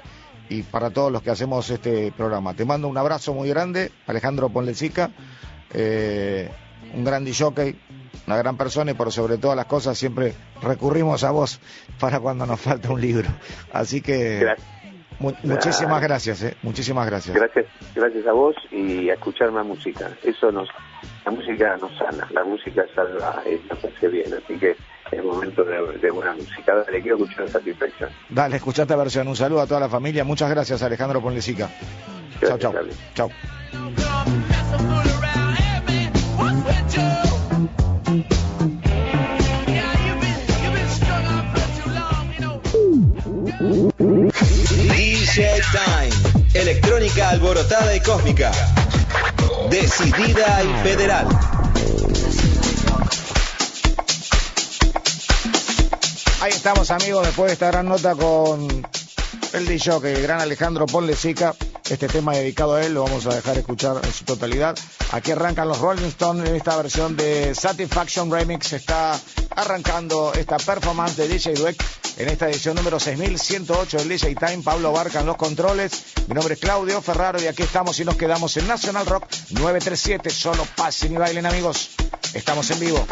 [0.49, 2.55] y, para todos los que hacemos este programa.
[2.55, 5.11] Te mando un abrazo muy grande, Alejandro Ponlecica,
[5.73, 6.51] eh,
[6.95, 7.79] un gran jockey,
[8.27, 11.61] una gran persona y por sobre todas las cosas siempre recurrimos a vos
[12.01, 13.29] para cuando nos falta un libro.
[13.73, 14.47] Así que
[15.21, 17.37] muchísimas gracias, eh, muchísimas gracias.
[17.37, 20.11] Gracias, gracias a vos y a escuchar más música.
[20.23, 20.69] Eso nos,
[21.25, 24.77] la música nos sana, la música salva y nos hace bien, así que
[25.13, 26.75] es momento de, buena música.
[26.75, 28.11] Dale, quiero escuchar satisfacción.
[28.29, 29.29] Dale, escucha esta versión.
[29.29, 30.25] Un saludo a toda la familia.
[30.25, 31.69] Muchas gracias, Alejandro Ponlesica.
[32.41, 32.75] Chao, chao.
[33.15, 33.31] Chao.
[45.33, 46.11] Time.
[46.55, 48.51] Electrónica alborotada y cósmica.
[49.71, 51.29] Decidida y federal.
[56.41, 58.85] Ahí estamos amigos, después de esta gran nota con
[59.53, 61.55] el DJ, que el gran Alejandro Ponlesica.
[61.89, 64.79] Este tema dedicado a él lo vamos a dejar escuchar en su totalidad.
[65.13, 68.73] Aquí arrancan los Rolling Stones en esta versión de Satisfaction Remix.
[68.73, 69.19] Está
[69.57, 71.83] arrancando esta performance de DJ Dweck
[72.19, 74.63] en esta edición número 6108 del DJ Time.
[74.63, 75.93] Pablo Barca en los controles.
[76.29, 80.31] Mi nombre es Claudio Ferraro y aquí estamos y nos quedamos en National Rock 937.
[80.31, 81.91] Solo pasen y bailen, amigos.
[82.35, 83.05] Estamos en vivo.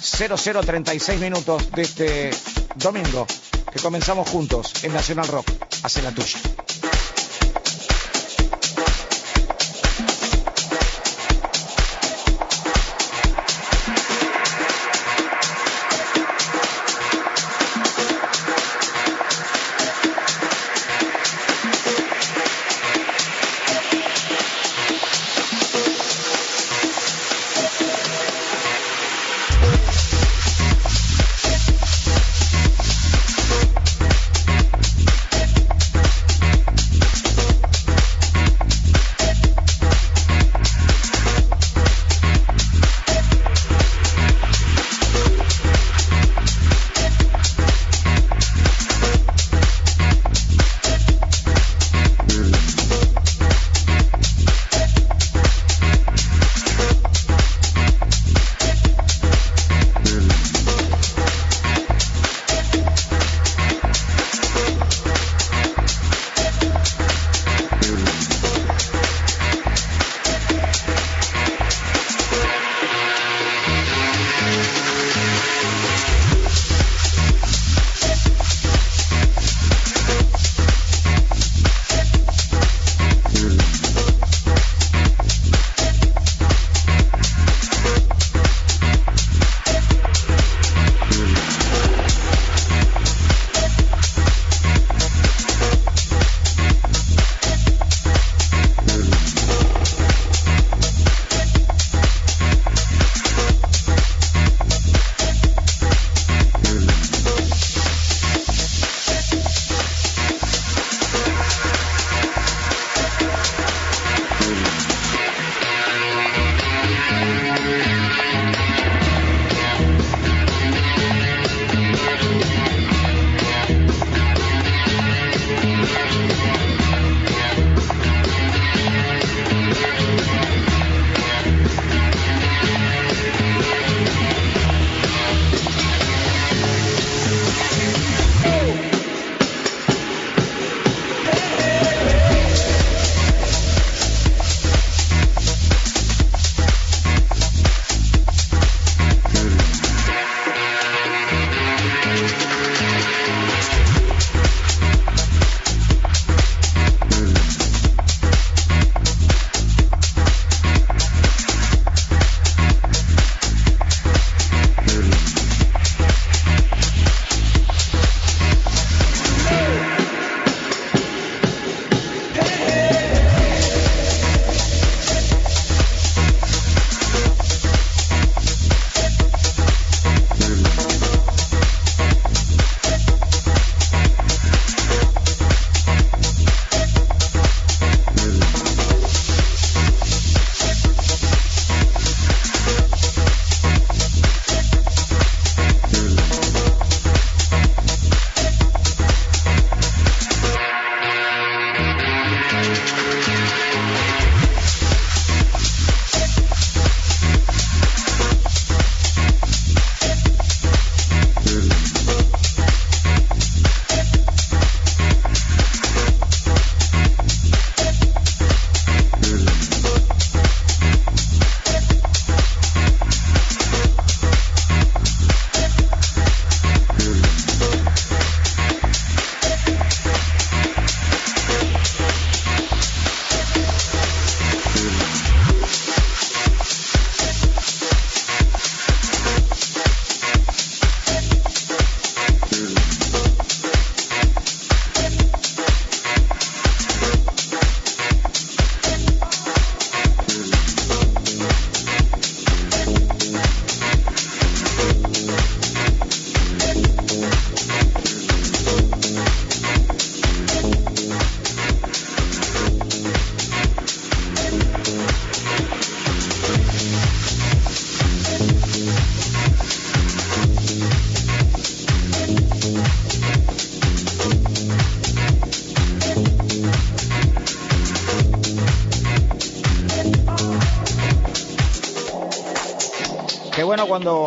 [0.00, 2.30] 0036 minutos de este
[2.76, 3.26] domingo
[3.72, 5.50] que comenzamos juntos en National Rock.
[5.82, 6.38] Hace la tuya.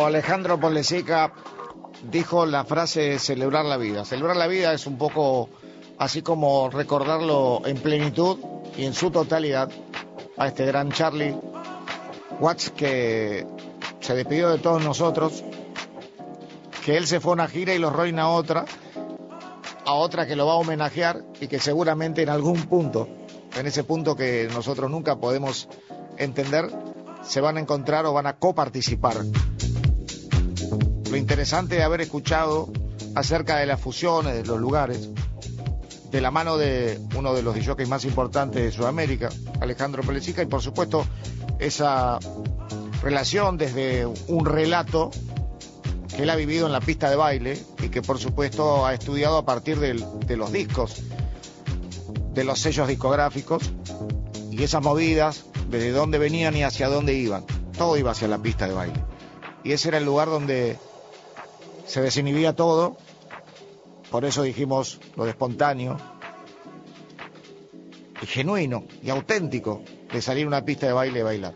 [0.06, 1.32] Alejandro Ponlesica
[2.10, 4.04] dijo la frase celebrar la vida.
[4.04, 5.48] Celebrar la vida es un poco
[5.98, 8.38] así como recordarlo en plenitud
[8.76, 9.70] y en su totalidad
[10.36, 11.34] a este gran Charlie
[12.38, 13.46] Watts que
[14.00, 15.42] se despidió de todos nosotros,
[16.84, 18.64] que él se fue a una gira y los Rolling a otra,
[19.84, 23.08] a otra que lo va a homenajear y que seguramente en algún punto,
[23.58, 25.68] en ese punto que nosotros nunca podemos
[26.18, 26.70] entender,
[27.22, 29.16] se van a encontrar o van a coparticipar.
[31.10, 32.68] Lo interesante de haber escuchado
[33.14, 35.08] acerca de las fusiones, de los lugares,
[36.10, 39.28] de la mano de uno de los DJs más importantes de Sudamérica,
[39.60, 41.06] Alejandro Pelecica, y por supuesto
[41.58, 42.18] esa
[43.02, 45.10] relación desde un relato
[46.14, 49.38] que él ha vivido en la pista de baile y que por supuesto ha estudiado
[49.38, 51.02] a partir de, de los discos,
[52.32, 53.62] de los sellos discográficos
[54.50, 57.44] y esas movidas, desde dónde venían y hacia dónde iban.
[57.76, 59.04] Todo iba hacia la pista de baile.
[59.64, 60.78] Y ese era el lugar donde
[61.86, 62.96] se desinhibía todo
[64.10, 65.96] por eso dijimos lo de espontáneo
[68.22, 69.82] y genuino y auténtico
[70.12, 71.54] de salir a una pista de baile y bailar.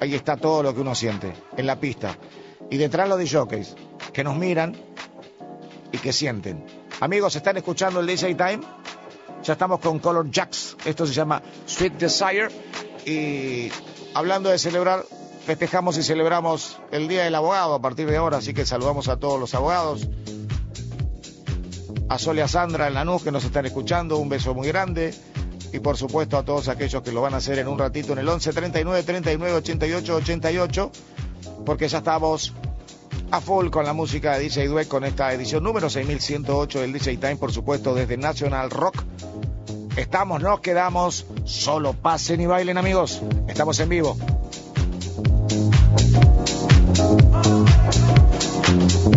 [0.00, 2.16] Ahí está todo lo que uno siente, en la pista.
[2.70, 3.74] Y detrás los de jockeys,
[4.12, 4.76] que nos miran
[5.90, 6.64] y que sienten.
[7.00, 8.60] Amigos, ¿están escuchando el DJ Time?
[9.42, 10.76] Ya estamos con Color Jacks.
[10.84, 12.48] Esto se llama Sweet Desire.
[13.04, 13.70] Y
[14.14, 15.04] hablando de celebrar,
[15.48, 18.36] festejamos y celebramos el Día del Abogado a partir de ahora.
[18.36, 20.06] Así que saludamos a todos los abogados.
[22.10, 25.14] A Sole a Sandra en Lanús que nos están escuchando, un beso muy grande.
[25.72, 28.18] Y por supuesto a todos aquellos que lo van a hacer en un ratito en
[28.18, 30.92] el 11 39 39 88 88
[31.64, 32.52] porque ya estamos
[33.30, 37.16] a full con la música de DJ Dweck con esta edición número 6108 del DJ
[37.16, 39.02] Time por supuesto desde National Rock.
[39.96, 41.24] Estamos, nos quedamos.
[41.44, 43.22] Solo pasen y bailen amigos.
[43.48, 44.18] Estamos en vivo
[45.50, 45.74] Thank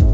[0.00, 0.11] you.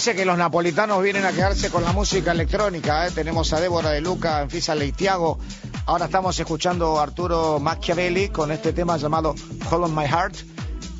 [0.00, 3.06] Parece que los napolitanos vienen a quedarse con la música electrónica.
[3.06, 3.10] ¿eh?
[3.10, 5.38] Tenemos a Débora de Luca, Anfisa Leitiago.
[5.84, 9.34] Ahora estamos escuchando a Arturo Machiavelli con este tema llamado
[9.70, 10.36] Hold on My Heart.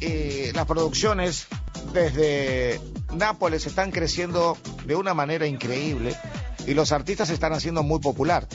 [0.03, 1.47] Y las producciones
[1.95, 2.79] desde
[3.15, 6.15] Nápoles están creciendo de una manera increíble
[6.67, 8.47] y los artistas se están haciendo muy popular.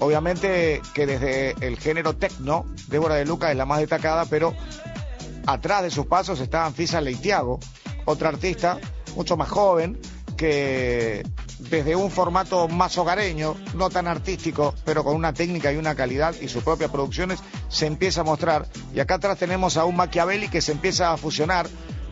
[0.00, 4.54] Obviamente que desde el género techno, Débora de Luca es la más destacada, pero
[5.46, 7.58] atrás de sus pasos está Anfisa Leitiago,
[8.04, 8.78] otra artista
[9.18, 9.98] mucho más joven,
[10.36, 11.26] que
[11.58, 16.36] desde un formato más hogareño, no tan artístico, pero con una técnica y una calidad
[16.40, 18.66] y sus propias producciones, se empieza a mostrar.
[18.94, 21.66] Y acá atrás tenemos a un Machiavelli que se empieza a fusionar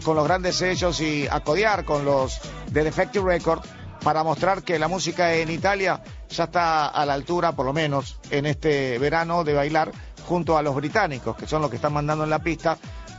[0.04, 2.40] con los grandes sellos y a codear con los
[2.72, 3.60] de Defective Record
[4.02, 8.18] para mostrar que la música en Italia ya está a la altura, por lo menos
[8.30, 9.92] en este verano, de bailar
[10.26, 12.76] junto a los británicos, que son los que están mandando en la pista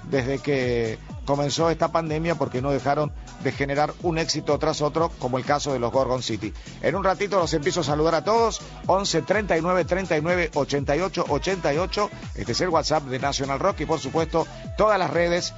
[0.10, 0.98] desde que
[1.28, 3.12] comenzó esta pandemia porque no dejaron
[3.44, 6.54] de generar un éxito tras otro, como el caso de los Gorgon City.
[6.82, 8.62] En un ratito los empiezo a saludar a todos.
[8.88, 12.10] 11 39 39 88 88.
[12.36, 14.48] Este es el WhatsApp de National Rock y por supuesto
[14.78, 15.54] todas las redes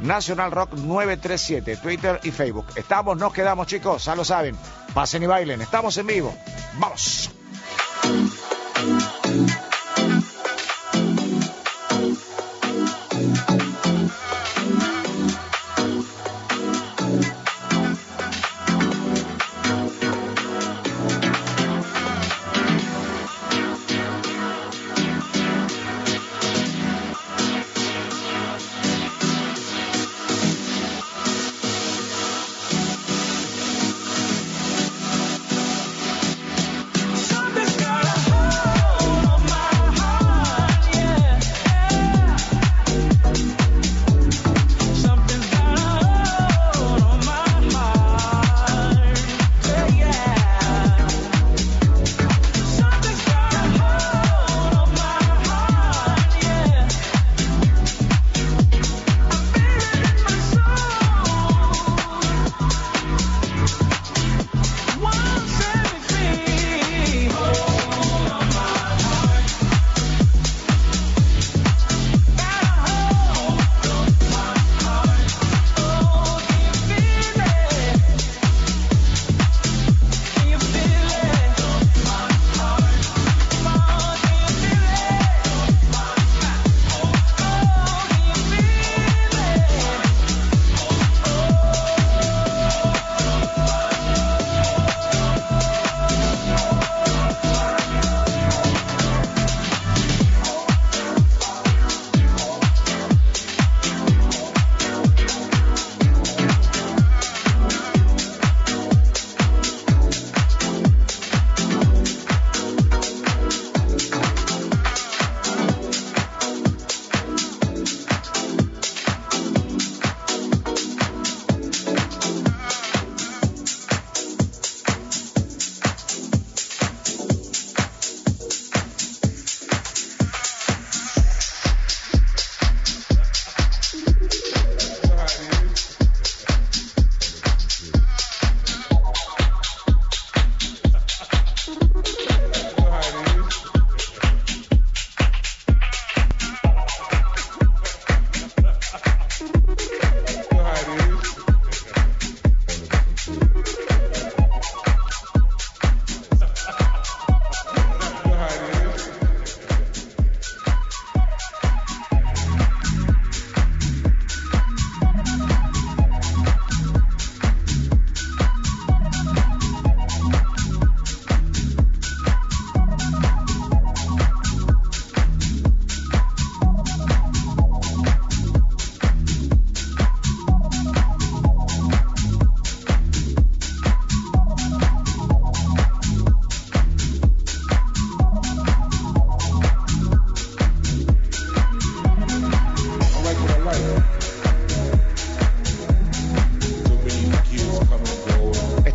[0.00, 2.66] National Rock 937, Twitter y Facebook.
[2.74, 4.56] Estamos, nos quedamos chicos, ya lo saben.
[4.92, 6.34] Pasen y bailen, estamos en vivo.
[6.78, 7.30] Vamos.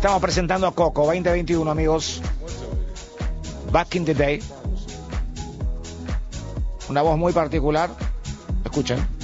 [0.08, 2.22] Estamos presentando a Coco 2021, amigos.
[3.70, 4.42] Back in the Day.
[6.88, 7.90] Una voz muy particular.
[8.64, 9.17] Escuchen.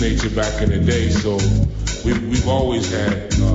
[0.00, 1.08] Nature back in the day.
[1.08, 1.32] So
[2.04, 3.47] we've we've always had uh,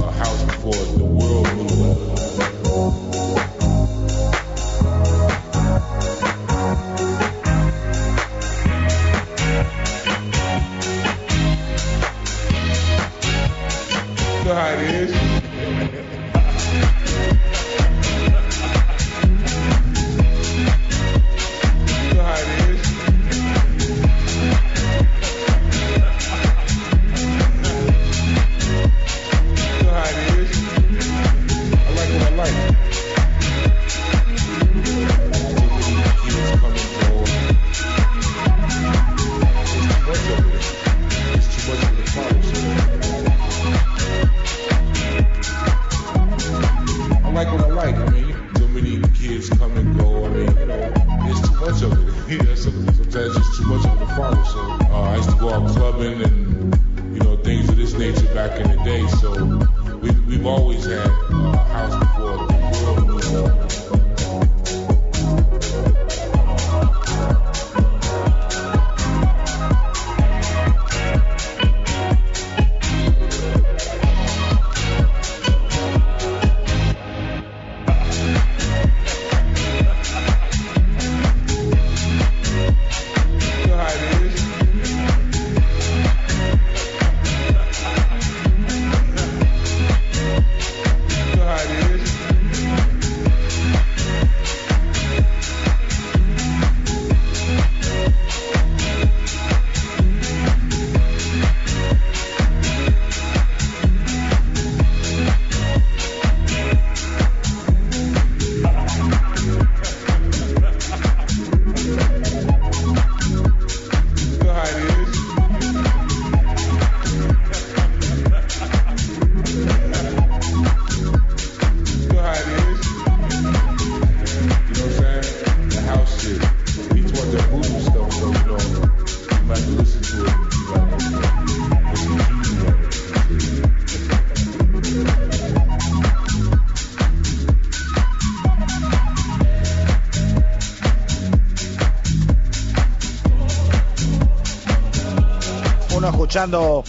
[146.34, 146.84] escuchando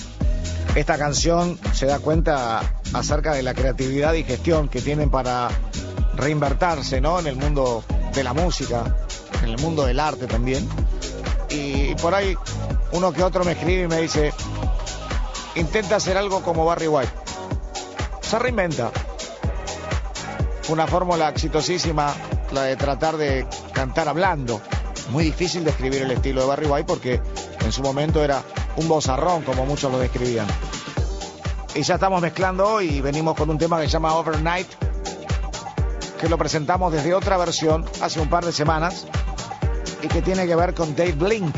[0.75, 2.63] esta canción se da cuenta
[2.95, 5.51] acerca de la creatividad y gestión que tienen para
[6.17, 7.21] reinvertirse ¿no?
[7.21, 7.85] en el mundo
[8.15, 8.97] de la música,
[9.43, 10.67] en el mundo del arte también.
[11.51, 12.35] Y por ahí
[12.93, 14.33] uno que otro me escribe y me dice,
[15.57, 17.13] intenta hacer algo como Barry White.
[18.23, 18.93] Se reinventa.
[20.71, 22.15] Una fórmula exitosísima,
[22.51, 24.63] la de tratar de cantar hablando.
[25.11, 27.21] Muy difícil describir el estilo de Barry White porque
[27.61, 28.43] en su momento era
[28.77, 30.47] un bozarrón, como muchos lo describían.
[31.75, 34.69] Y ya estamos mezclando y venimos con un tema que se llama Overnight,
[36.21, 39.07] que lo presentamos desde otra versión hace un par de semanas
[40.03, 41.57] y que tiene que ver con Dave Blink.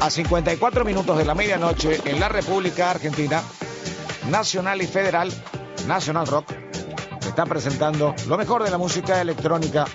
[0.00, 3.42] A 54 minutos de la medianoche en la República Argentina,
[4.28, 5.32] Nacional y Federal,
[5.86, 6.52] National Rock,
[7.26, 9.86] está presentando lo mejor de la música electrónica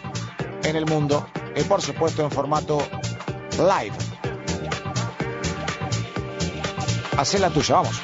[0.64, 2.80] en el mundo y por supuesto en formato
[3.58, 4.09] live.
[7.20, 8.02] Hacé la tuya, vamos.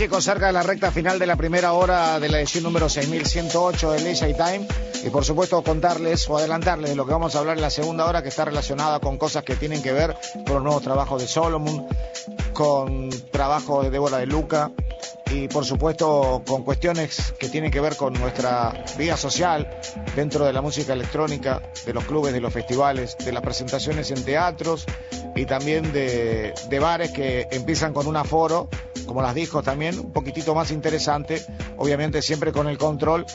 [0.00, 3.90] Chicos, cerca de la recta final de la primera hora de la edición número 6108
[3.92, 4.66] del DJ Time.
[5.04, 8.06] Y por supuesto contarles o adelantarles de lo que vamos a hablar en la segunda
[8.06, 11.28] hora que está relacionada con cosas que tienen que ver con los nuevos trabajos de
[11.28, 11.86] Solomon,
[12.54, 14.70] con trabajo de Débora de Luca
[15.30, 19.68] y por supuesto con cuestiones que tienen que ver con nuestra vida social
[20.16, 24.24] dentro de la música electrónica, de los clubes, de los festivales, de las presentaciones en
[24.24, 24.86] teatros
[25.36, 28.70] y también de, de bares que empiezan con un aforo,
[29.10, 31.44] como las discos también, un poquitito más interesante,
[31.78, 33.26] obviamente siempre con el control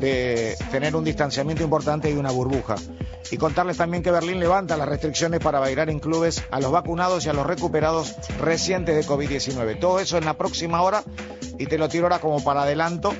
[0.00, 2.74] de tener un distanciamiento importante y una burbuja.
[3.30, 7.24] Y contarles también que Berlín levanta las restricciones para bailar en clubes a los vacunados
[7.24, 9.78] y a los recuperados recientes de COVID-19.
[9.78, 11.04] Todo eso en la próxima hora
[11.56, 13.14] y te lo tiro ahora como para adelanto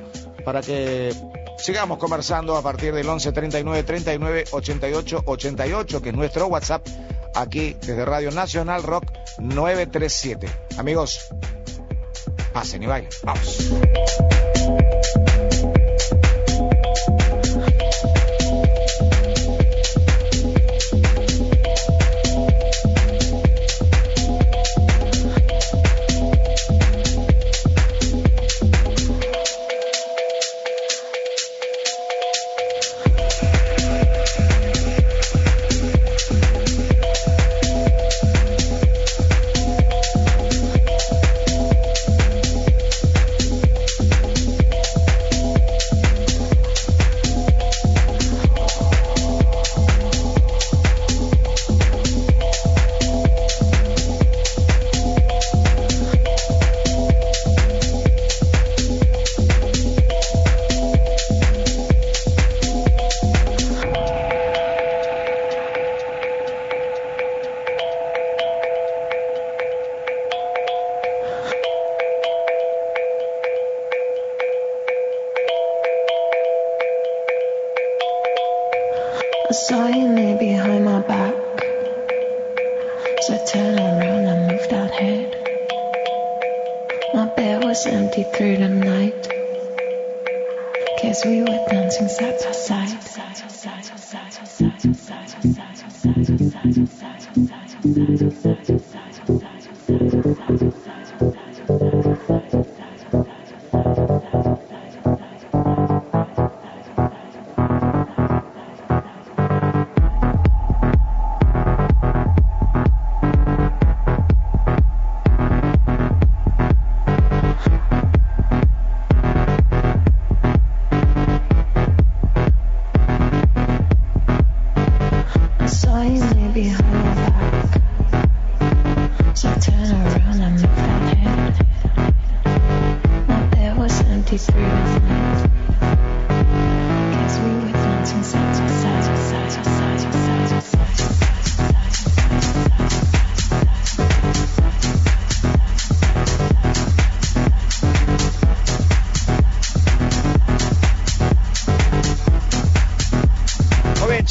[0.44, 1.14] para que
[1.56, 6.84] sigamos conversando a partir del 11 39 39 88 88, que es nuestro WhatsApp
[7.36, 9.04] aquí desde Radio Nacional Rock
[9.38, 10.48] 937.
[10.78, 11.32] Amigos,
[12.52, 13.10] pasen y bailen.
[13.22, 14.51] Vamos.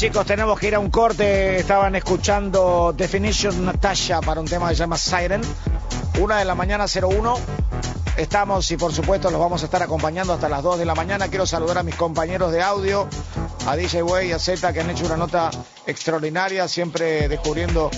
[0.02, 1.60] Chicos, tenemos que ir a un corte.
[1.60, 5.42] Estaban escuchando Definition Natasha para un tema que se llama Siren.
[6.20, 7.38] Una de la mañana 01.
[8.16, 11.28] Estamos y por supuesto los vamos a estar acompañando hasta las 2 de la mañana.
[11.28, 13.06] Quiero saludar a mis compañeros de audio,
[13.68, 15.52] a DJ Way y a Z que han hecho una nota
[15.86, 17.88] extraordinaria, siempre descubriendo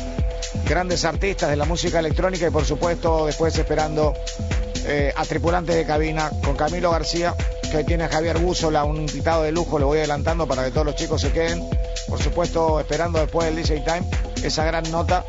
[0.68, 4.12] grandes artistas de la música electrónica y por supuesto después esperando
[4.86, 7.34] eh, a tripulantes de cabina con Camilo García,
[7.70, 10.70] que hoy tiene a Javier Búzola, un invitado de lujo, lo voy adelantando para que
[10.70, 11.66] todos los chicos se queden.
[12.08, 14.02] Por supuesto, esperando después del DJ Time
[14.42, 15.24] esa gran nota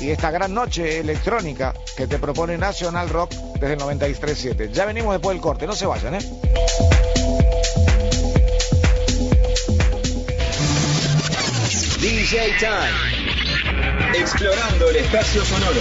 [0.00, 4.70] y esta gran noche electrónica que te propone National Rock desde el 93.7.
[4.70, 6.18] Ya venimos después del corte, no se vayan, ¿eh?
[12.00, 14.18] DJ Time.
[14.18, 15.80] Explorando el espacio sonoro.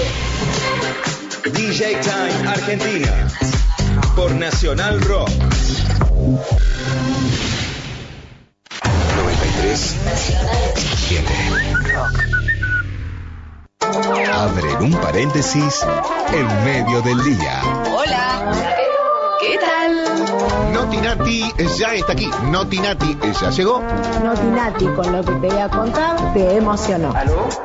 [1.54, 3.28] DJ Time Argentina.
[4.16, 5.30] Por Nacional Rock.
[9.78, 11.23] 93 7.
[14.34, 15.86] Abren un paréntesis
[16.34, 17.61] en medio del día.
[17.95, 18.55] Hola.
[19.39, 20.73] ¿Qué tal?
[20.73, 22.28] Noti Nati ya está aquí.
[22.49, 23.84] Noti Nati ya llegó.
[24.23, 27.13] Notinati, con lo que te voy a contar, te emocionó.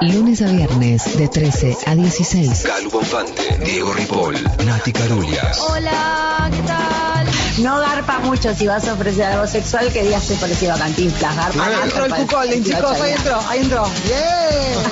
[0.02, 2.62] Lunes a viernes de 13 a 16.
[2.62, 4.36] Calu Bonfante, Diego Ripoll,
[4.66, 5.60] Nati Carulias.
[5.60, 7.11] Hola, ¿qué tal?
[7.58, 11.36] No garpa mucho si vas a ofrecer algo sexual que digas se parecido a Cantinflas.
[11.36, 13.84] Garpa Ahí entró el cucolín, 18 chicos, ahí entró, ahí entró.
[14.04, 14.82] ¡Bien!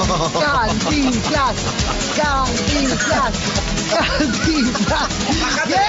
[0.40, 1.54] Cantinflas,
[2.16, 3.32] Cantinflas,
[3.90, 5.08] Cantinflas.
[5.66, 5.80] ¡Bien!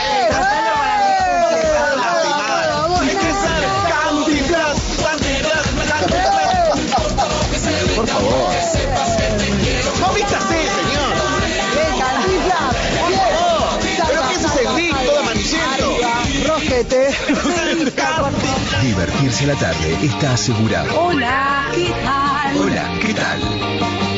[19.31, 20.99] Divertirse a la tarde está asegurado.
[20.99, 22.57] Hola, ¿qué tal?
[22.57, 23.39] Hola, ¿qué tal?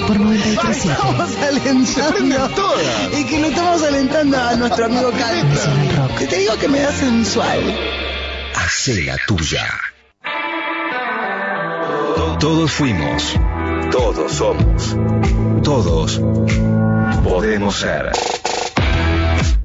[0.07, 0.71] Por 93.7.
[0.71, 2.49] Estamos alentando.
[2.49, 3.19] todas.
[3.19, 6.15] Y que lo estamos alentando a nuestro amigo Calvo.
[6.17, 7.59] Que te digo que me da sensual.
[8.55, 9.65] Hacé la tuya.
[12.39, 13.35] Todos fuimos.
[13.91, 14.97] Todos somos.
[15.63, 16.21] Todos
[17.23, 18.11] podemos ser.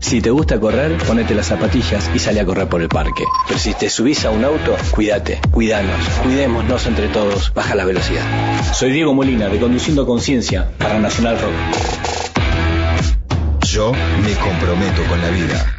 [0.09, 3.25] Si te gusta correr, ponete las zapatillas y sale a correr por el parque.
[3.47, 8.25] Pero si te subís a un auto, cuídate, cuidanos, cuidémonos entre todos, baja la velocidad.
[8.73, 11.53] Soy Diego Molina, de Conduciendo Conciencia, para Nacional Rock.
[13.67, 15.77] Yo me comprometo con la vida.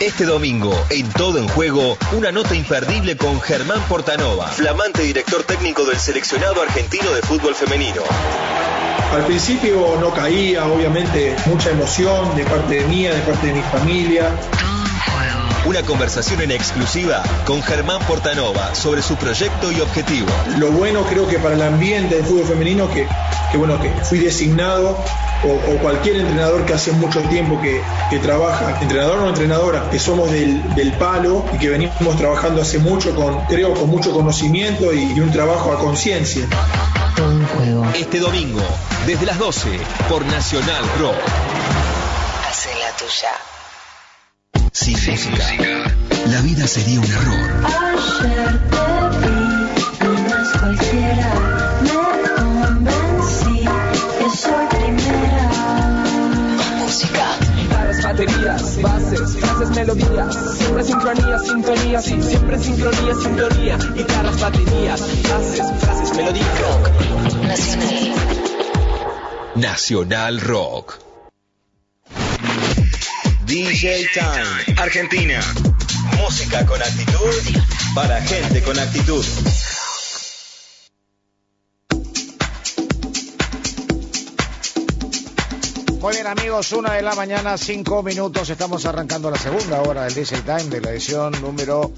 [0.00, 5.84] Este domingo, en Todo en Juego, una nota imperdible con Germán Portanova, flamante director técnico
[5.84, 8.02] del seleccionado argentino de fútbol femenino.
[9.12, 13.62] Al principio no caía, obviamente, mucha emoción de parte de mía, de parte de mi
[13.62, 14.30] familia.
[15.64, 20.26] Una conversación en exclusiva con Germán Portanova sobre su proyecto y objetivo.
[20.58, 23.06] Lo bueno creo que para el ambiente del fútbol femenino que,
[23.52, 24.98] que bueno, que fui designado
[25.44, 27.80] o, o cualquier entrenador que hace mucho tiempo que,
[28.10, 32.78] que trabaja, entrenador o entrenadora, que somos del, del palo y que venimos trabajando hace
[32.78, 36.44] mucho con, creo, con mucho conocimiento y, y un trabajo a conciencia.
[37.16, 37.86] Todo en juego.
[37.94, 38.62] Este domingo,
[39.06, 41.16] desde las 12, por Nacional Rock.
[42.48, 43.30] Hacé la tuya.
[44.72, 45.94] Sin música,
[46.26, 47.66] la vida sería un error.
[47.66, 51.71] Ayer te vi, no es cualquiera.
[58.12, 60.56] Baterías, bases, frases, melodías.
[60.58, 62.22] Siempre sincronía, sintonía, sí.
[62.22, 63.78] Siempre sincronía, sintonía.
[63.94, 66.46] Guitarras, baterías, bases, frases, melodías.
[67.42, 68.14] Nacional.
[69.54, 70.98] Nacional Rock.
[73.46, 75.40] DJ Time, Argentina.
[76.18, 77.60] Música con actitud
[77.94, 79.24] para gente con actitud.
[86.02, 90.14] Muy bien amigos, una de la mañana, cinco minutos, estamos arrancando la segunda hora del
[90.14, 91.92] DJ Time de la edición número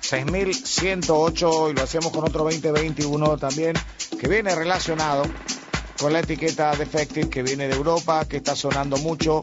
[0.00, 3.74] 6108 y lo hacemos con otro 2021 también
[4.20, 5.22] que viene relacionado
[5.98, 9.42] con la etiqueta Defective que viene de Europa, que está sonando mucho,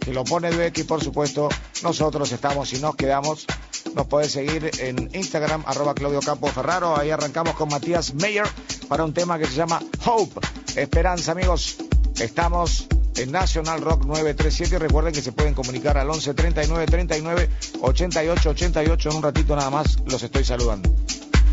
[0.00, 1.48] que lo pone Becky, por supuesto,
[1.84, 3.46] nosotros estamos y nos quedamos.
[3.94, 6.96] Nos puedes seguir en Instagram, arroba Claudio Campo Ferraro.
[6.96, 8.46] Ahí arrancamos con Matías Meyer
[8.88, 10.40] para un tema que se llama Hope.
[10.74, 11.76] Esperanza, amigos.
[12.18, 14.78] Estamos en National Rock 937.
[14.78, 17.48] Recuerden que se pueden comunicar al 11 39 39
[17.82, 19.10] 88 88.
[19.10, 20.94] En un ratito nada más los estoy saludando.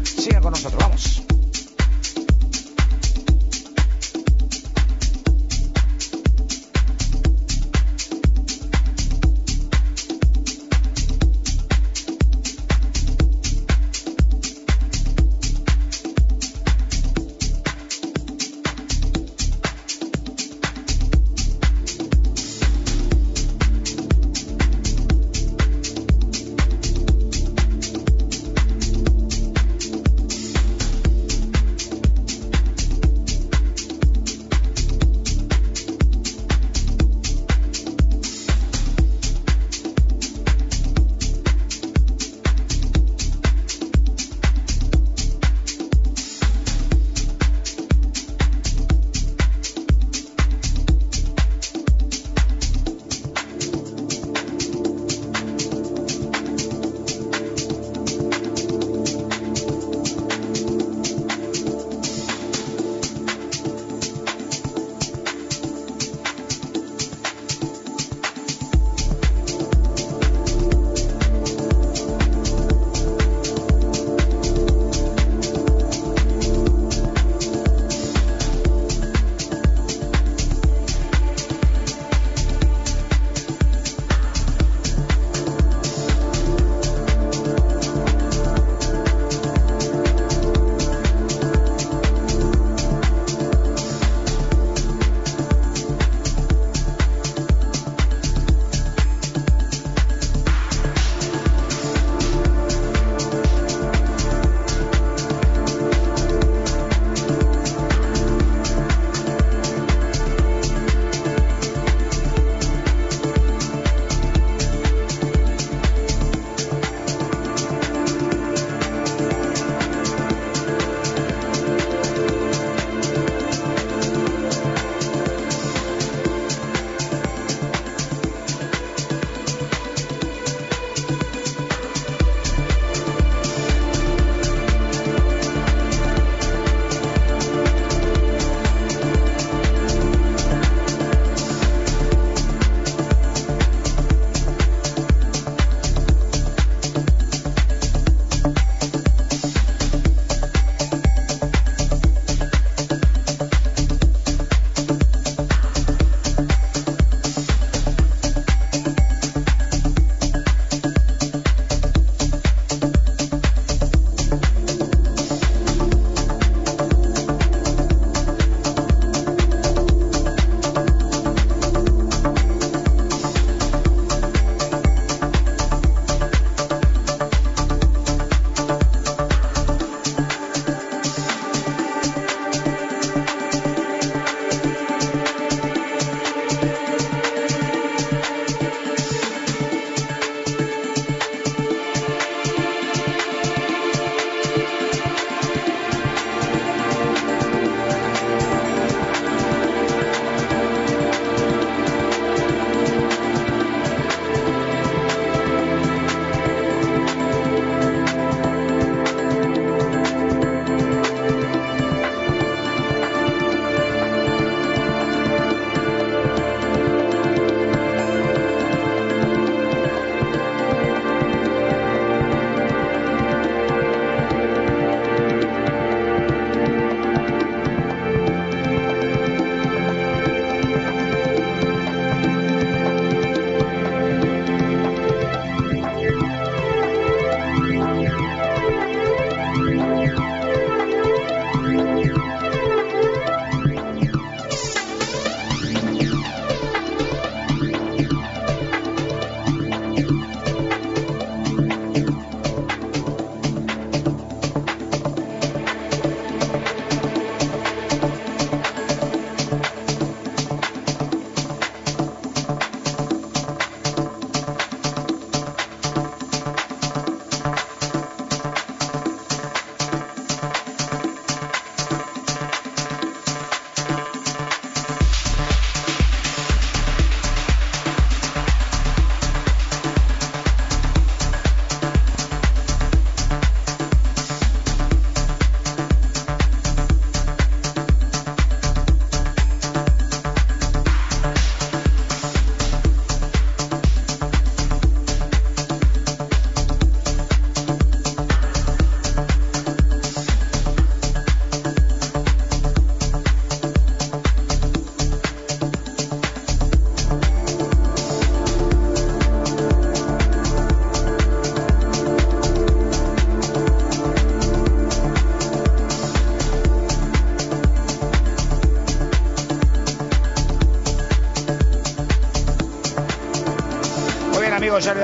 [0.03, 1.36] Sigan con nosotros, vamos.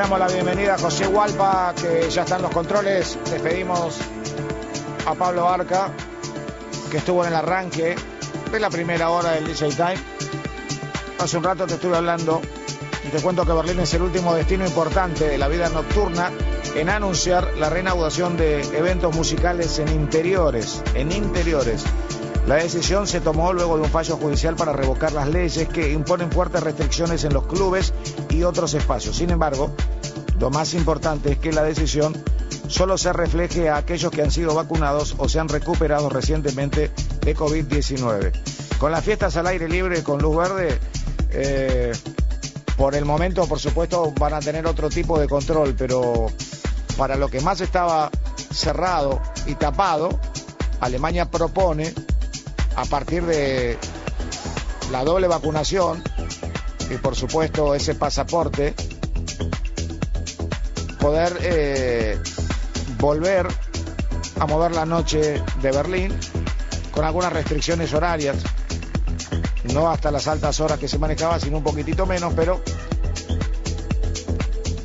[0.03, 3.17] Damos la bienvenida a José Hualpa, que ya están los controles.
[3.31, 3.99] Despedimos
[5.05, 5.93] a Pablo Arca,
[6.91, 7.95] que estuvo en el arranque
[8.51, 9.95] de la primera hora del DJ Time.
[11.19, 12.41] Hace un rato te estuve hablando
[13.07, 16.31] y te cuento que Berlín es el último destino importante de la vida nocturna
[16.75, 21.85] en anunciar la reanudación de eventos musicales en interiores, en interiores.
[22.45, 26.29] La decisión se tomó luego de un fallo judicial para revocar las leyes que imponen
[26.29, 27.93] fuertes restricciones en los clubes
[28.29, 29.15] y otros espacios.
[29.15, 29.73] Sin embargo,
[30.39, 32.13] lo más importante es que la decisión
[32.67, 37.35] solo se refleje a aquellos que han sido vacunados o se han recuperado recientemente de
[37.35, 38.31] COVID-19.
[38.77, 40.79] Con las fiestas al aire libre con luz verde,
[41.31, 41.91] eh,
[42.77, 46.27] por el momento, por supuesto, van a tener otro tipo de control, pero
[46.97, 48.09] para lo que más estaba
[48.51, 50.19] cerrado y tapado,
[50.79, 51.93] Alemania propone
[52.75, 53.77] a partir de
[54.91, 56.03] la doble vacunación
[56.89, 58.72] y por supuesto ese pasaporte,
[61.03, 62.17] poder eh,
[62.97, 63.45] volver
[64.39, 66.17] a mover la noche de Berlín
[66.91, 68.37] con algunas restricciones horarias,
[69.73, 72.61] no hasta las altas horas que se manejaba, sino un poquitito menos, pero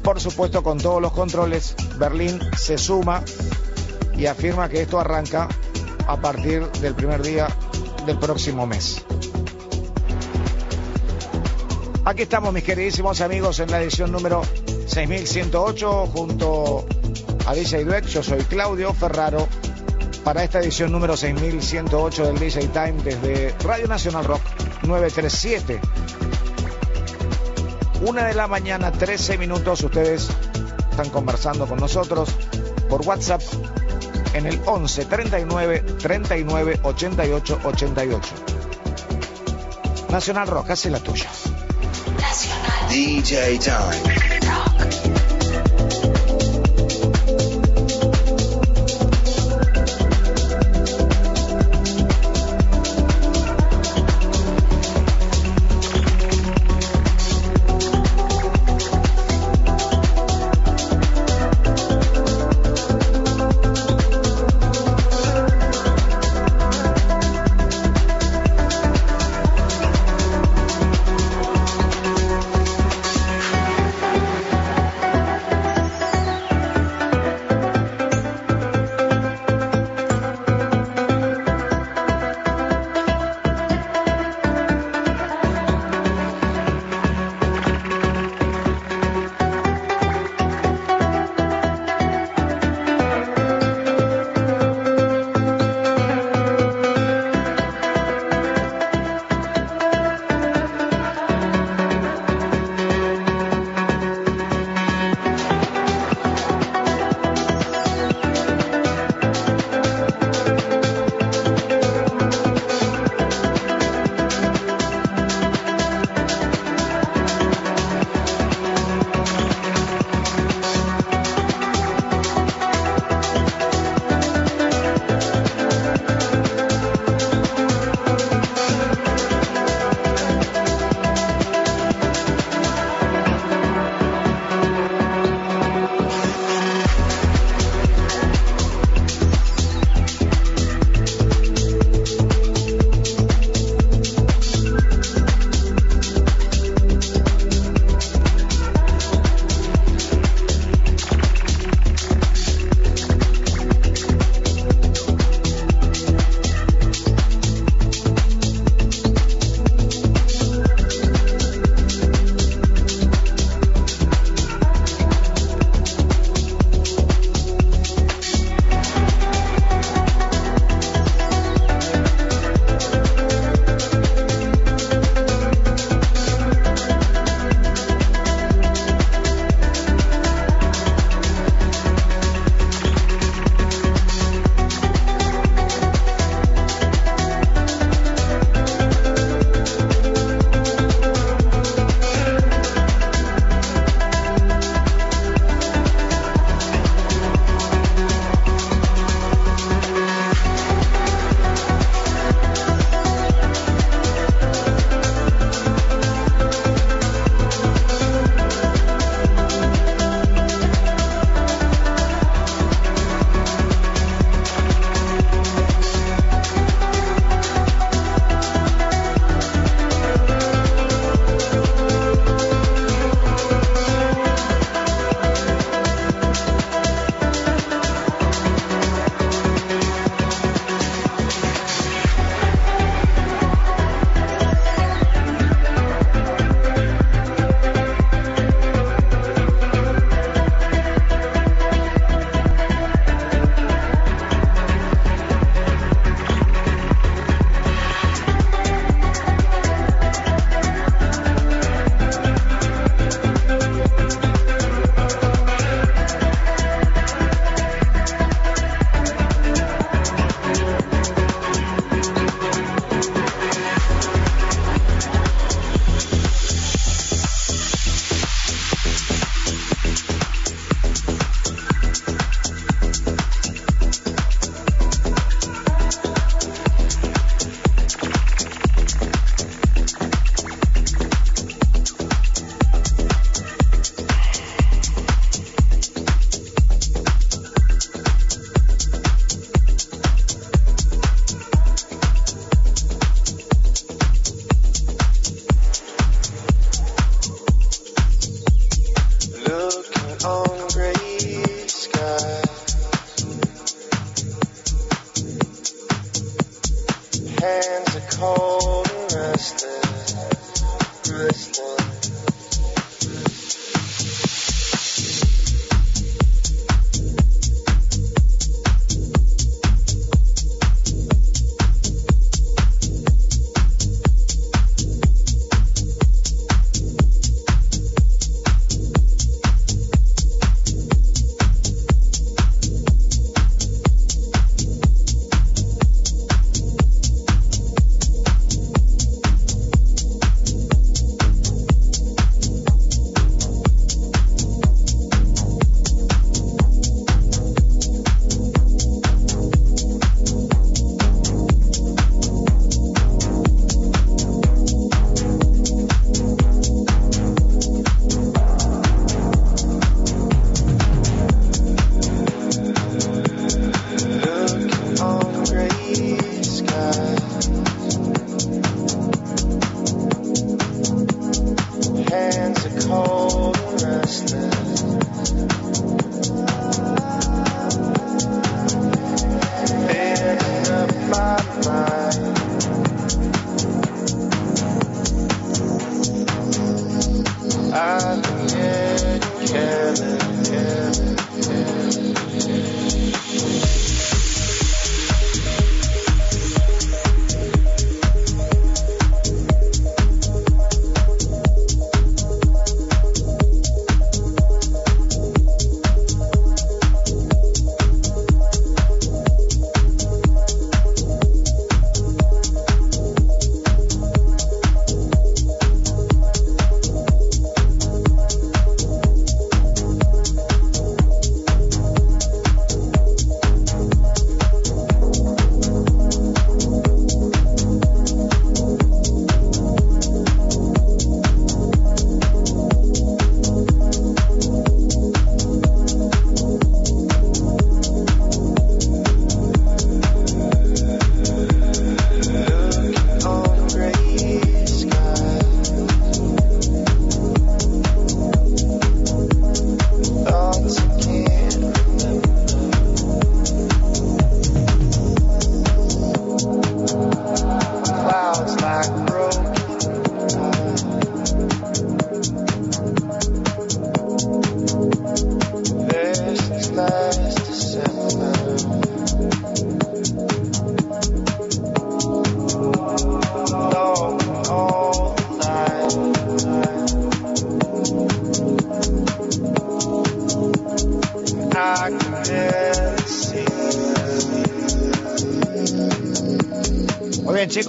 [0.03, 3.23] por supuesto con todos los controles, Berlín se suma
[4.17, 5.47] y afirma que esto arranca
[6.09, 7.47] a partir del primer día
[8.07, 9.05] del próximo mes.
[12.05, 14.43] Aquí estamos, mis queridísimos amigos, en la edición número
[14.89, 16.87] 6108, junto
[17.47, 18.07] a DJ Duet.
[18.07, 19.47] Yo soy Claudio Ferraro,
[20.25, 24.41] para esta edición número 6108 del DJ Time desde Radio Nacional Rock
[24.83, 25.81] 937.
[28.03, 29.83] Una de la mañana, 13 minutos.
[29.83, 30.29] Ustedes
[30.91, 32.31] están conversando con nosotros
[32.89, 33.43] por WhatsApp
[34.35, 38.35] en el 11 39 39 88 88.
[40.11, 41.29] Nacional Rock, hace la tuya.
[42.21, 42.89] Nacional.
[42.89, 44.28] DJ Time.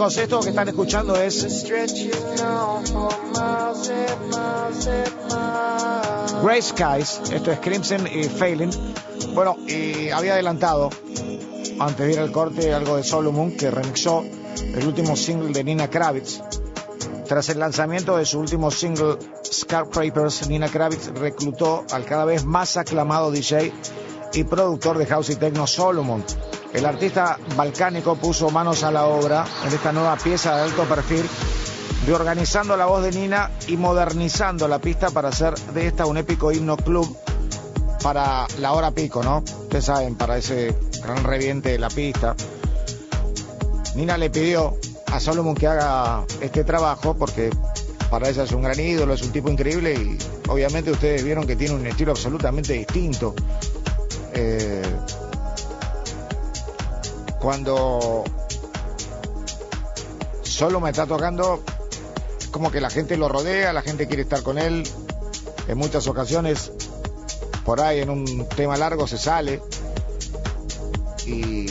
[0.10, 1.66] Chicos, esto que están escuchando es.
[6.44, 7.22] Grey Skies.
[7.32, 8.72] Esto es Crimson y Failing.
[9.34, 10.90] Bueno, y había adelantado,
[11.80, 15.90] antes de ir al corte, algo de Solomon, que remixó el último single de Nina
[15.90, 16.42] Kravitz.
[17.28, 22.78] Tras el lanzamiento de su último single, Skyscrapers, Nina Kravitz reclutó al cada vez más
[22.78, 23.72] aclamado DJ
[24.34, 26.24] y productor de house y techno Solomon.
[26.74, 31.28] El artista balcánico puso manos a la obra en esta nueva pieza de alto perfil,
[32.06, 36.52] reorganizando la voz de Nina y modernizando la pista para hacer de esta un épico
[36.52, 37.18] himno club
[38.04, 39.40] para la hora pico, ¿no?
[39.40, 42.36] Ustedes saben, para ese gran reviente de la pista.
[43.96, 44.78] Nina le pidió
[45.12, 47.50] a Solomon que haga este trabajo porque
[48.12, 50.18] para ella es un gran ídolo, es un tipo increíble y
[50.48, 53.34] obviamente ustedes vieron que tiene un estilo absolutamente distinto.
[54.34, 54.84] Eh,
[57.40, 58.24] cuando
[60.44, 61.64] solo me está tocando,
[62.52, 64.84] como que la gente lo rodea, la gente quiere estar con él.
[65.68, 66.72] En muchas ocasiones,
[67.64, 69.62] por ahí en un tema largo se sale
[71.26, 71.68] y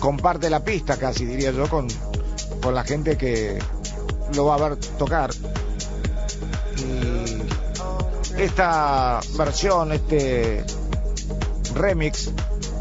[0.00, 1.88] comparte la pista casi, diría yo, con,
[2.62, 3.58] con la gente que
[4.34, 5.30] lo va a ver tocar.
[6.76, 10.64] Y esta versión, este
[11.74, 12.30] remix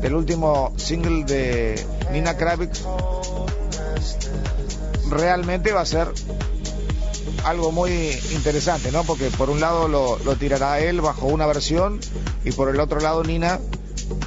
[0.01, 2.83] del último single de Nina Kravitz
[5.09, 6.07] realmente va a ser
[7.45, 9.03] algo muy interesante, ¿no?
[9.03, 11.99] Porque por un lado lo, lo tirará él bajo una versión
[12.43, 13.59] y por el otro lado Nina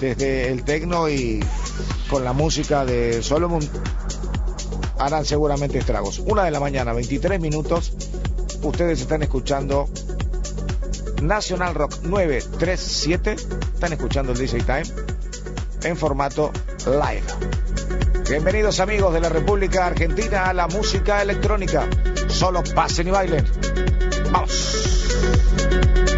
[0.00, 1.44] desde el tecno y
[2.08, 3.60] con la música de Solomon
[4.98, 6.18] harán seguramente estragos.
[6.18, 7.92] Una de la mañana, 23 minutos.
[8.62, 9.88] Ustedes están escuchando
[11.22, 13.32] National Rock 937.
[13.32, 14.84] Están escuchando el DJ Time
[15.84, 16.52] en formato
[16.86, 17.22] live.
[18.28, 21.88] Bienvenidos amigos de la República Argentina a la música electrónica.
[22.28, 23.44] Solo pasen y bailen.
[24.30, 26.09] Vamos.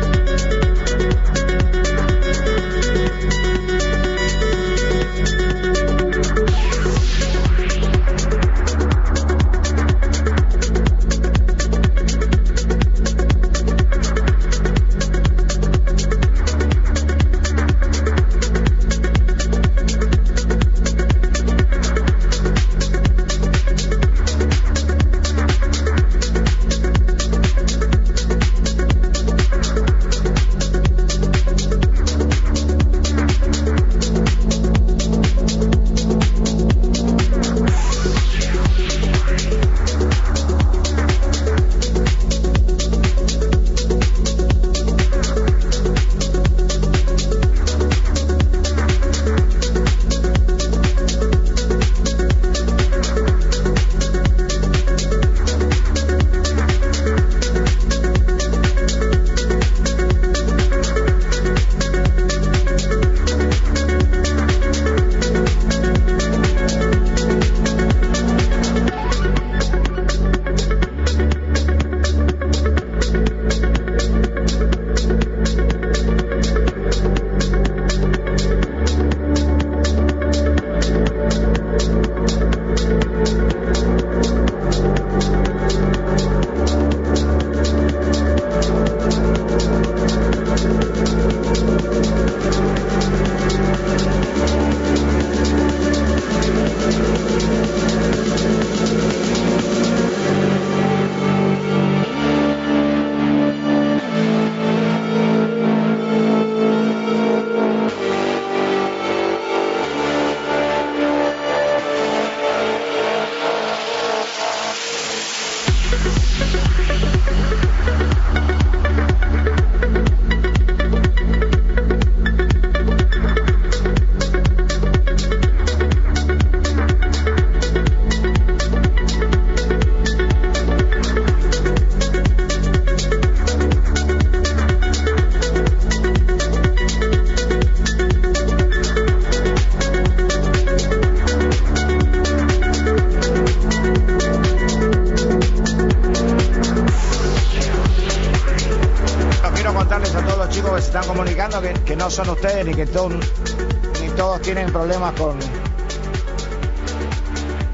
[152.13, 155.39] Son ustedes ni que ni todos tienen problemas con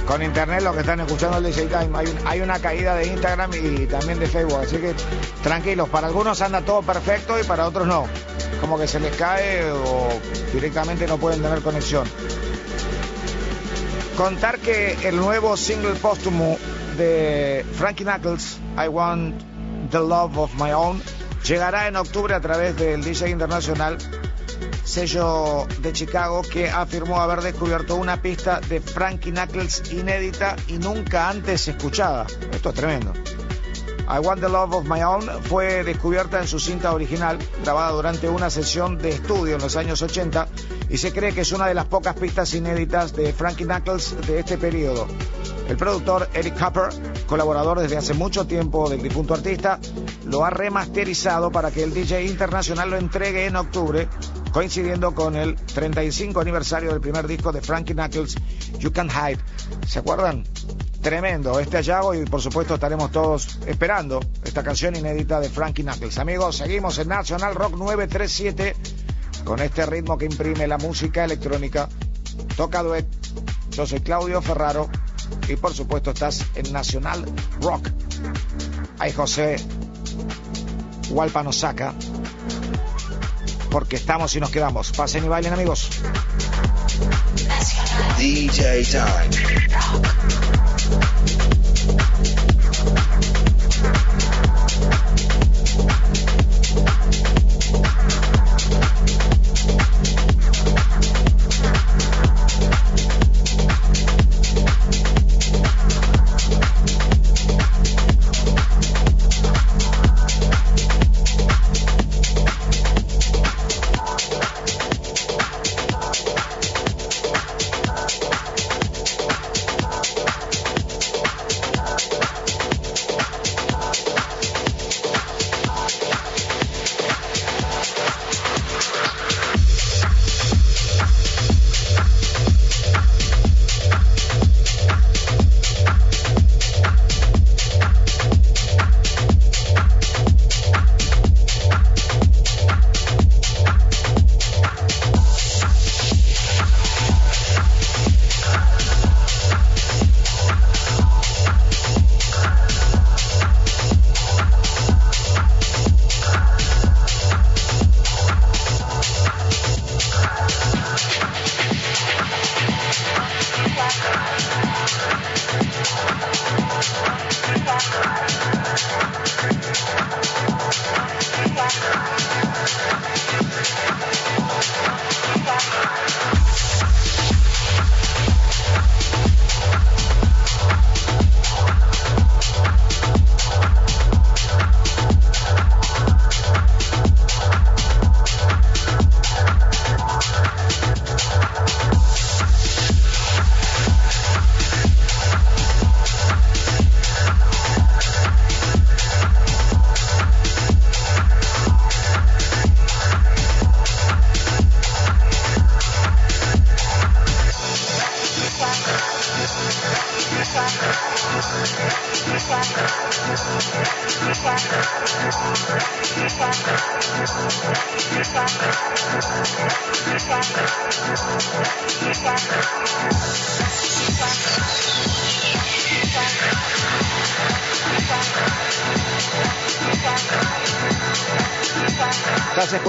[0.06, 1.90] con internet los que están escuchando el DJ Time.
[1.93, 4.94] Hay, hay una caída de Instagram y también de Facebook, así que
[5.43, 8.06] tranquilos, para algunos anda todo perfecto y para otros no.
[8.60, 10.09] Como que se les cae o
[10.52, 12.09] directamente no pueden tener conexión.
[14.16, 16.56] Contar que el nuevo single póstumo
[16.97, 19.43] de Frankie Knuckles, I Want
[19.90, 21.02] the Love of My Own,
[21.44, 23.98] llegará en octubre a través del DJ Internacional
[25.07, 31.29] sello de Chicago que afirmó haber descubierto una pista de Frankie Knuckles inédita y nunca
[31.29, 32.27] antes escuchada.
[32.51, 33.12] Esto es tremendo.
[34.11, 38.29] I Want the Love of My Own fue descubierta en su cinta original, grabada durante
[38.29, 40.49] una sesión de estudio en los años 80,
[40.89, 44.41] y se cree que es una de las pocas pistas inéditas de Frankie Knuckles de
[44.41, 45.07] este periodo.
[45.69, 46.89] El productor Eric Cooper,
[47.27, 49.79] colaborador desde hace mucho tiempo del difunto artista,
[50.25, 54.09] lo ha remasterizado para que el DJ internacional lo entregue en octubre
[54.53, 58.37] coincidiendo con el 35 aniversario del primer disco de Frankie Knuckles,
[58.79, 59.39] You Can Hide.
[59.87, 60.45] ¿Se acuerdan?
[61.03, 66.19] Tremendo este hallazgo y por supuesto estaremos todos esperando esta canción inédita de Frankie Knuckles.
[66.19, 68.75] Amigos, seguimos en National Rock 937
[69.45, 71.89] con este ritmo que imprime la música electrónica.
[72.57, 73.07] Toca duet.
[73.70, 74.91] Yo soy Claudio Ferraro
[75.49, 77.25] y por supuesto estás en Nacional
[77.61, 77.89] Rock.
[78.99, 79.57] Ay José
[81.11, 81.95] Walpa nos saca
[83.70, 84.93] porque estamos y nos quedamos.
[84.93, 85.90] Pasen y bailen amigos.
[88.19, 90.57] DJ Time.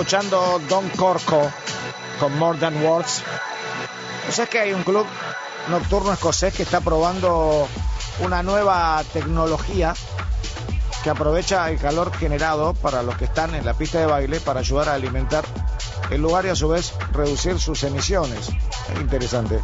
[0.09, 1.51] Escuchando Don Corco
[2.19, 3.21] con More Than Words.
[4.25, 5.05] ¿No sabes que hay un club
[5.69, 7.67] nocturno escocés que está probando
[8.21, 9.93] una nueva tecnología
[11.03, 14.61] que aprovecha el calor generado para los que están en la pista de baile para
[14.61, 15.45] ayudar a alimentar
[16.09, 18.49] el lugar y a su vez reducir sus emisiones?
[18.91, 19.59] Es interesante.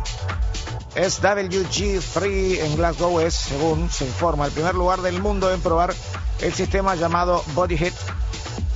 [0.93, 5.59] Es WG Free en Glasgow, es, según se informa, el primer lugar del mundo en
[5.59, 5.95] probar
[6.39, 7.95] el sistema llamado Body Heat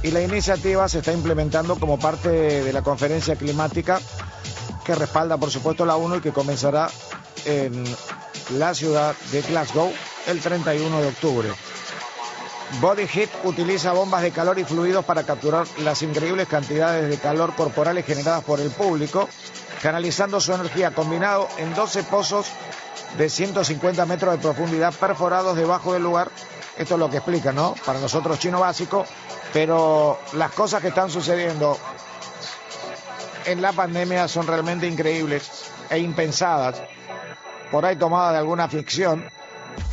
[0.03, 3.99] y la iniciativa se está implementando como parte de la conferencia climática
[4.85, 6.89] que respalda por supuesto la ONU y que comenzará
[7.45, 7.83] en
[8.57, 9.91] la ciudad de Glasgow
[10.27, 11.49] el 31 de octubre.
[12.81, 17.55] Body Heat utiliza bombas de calor y fluidos para capturar las increíbles cantidades de calor
[17.55, 19.27] corporales generadas por el público,
[19.81, 22.47] canalizando su energía combinado en 12 pozos
[23.17, 26.29] de 150 metros de profundidad perforados debajo del lugar.
[26.77, 27.73] Esto es lo que explica, ¿no?
[27.85, 29.05] Para nosotros chino básico,
[29.53, 31.77] pero las cosas que están sucediendo
[33.45, 36.81] en la pandemia son realmente increíbles e impensadas,
[37.71, 39.25] por ahí tomadas de alguna ficción,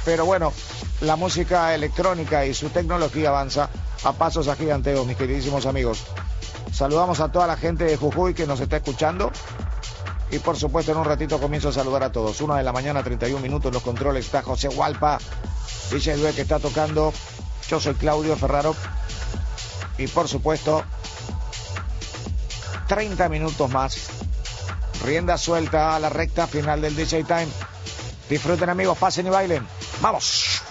[0.04, 0.52] pero bueno,
[1.00, 3.68] la música electrónica y su tecnología avanza
[4.04, 6.04] a pasos agiganteos, mis queridísimos amigos.
[6.72, 9.30] Saludamos a toda la gente de Jujuy que nos está escuchando.
[10.30, 12.40] Y por supuesto, en un ratito comienzo a saludar a todos.
[12.40, 15.18] Una de la mañana, 31 minutos, los controles está José Hualpa,
[15.90, 17.12] DJ Due que está tocando.
[17.68, 18.74] Yo soy Claudio Ferraro.
[19.98, 20.84] Y por supuesto,
[22.88, 24.08] 30 minutos más.
[25.04, 27.48] Rienda suelta a la recta final del DJ Time.
[28.28, 29.66] Disfruten amigos, pasen y bailen.
[30.00, 30.62] ¡Vamos!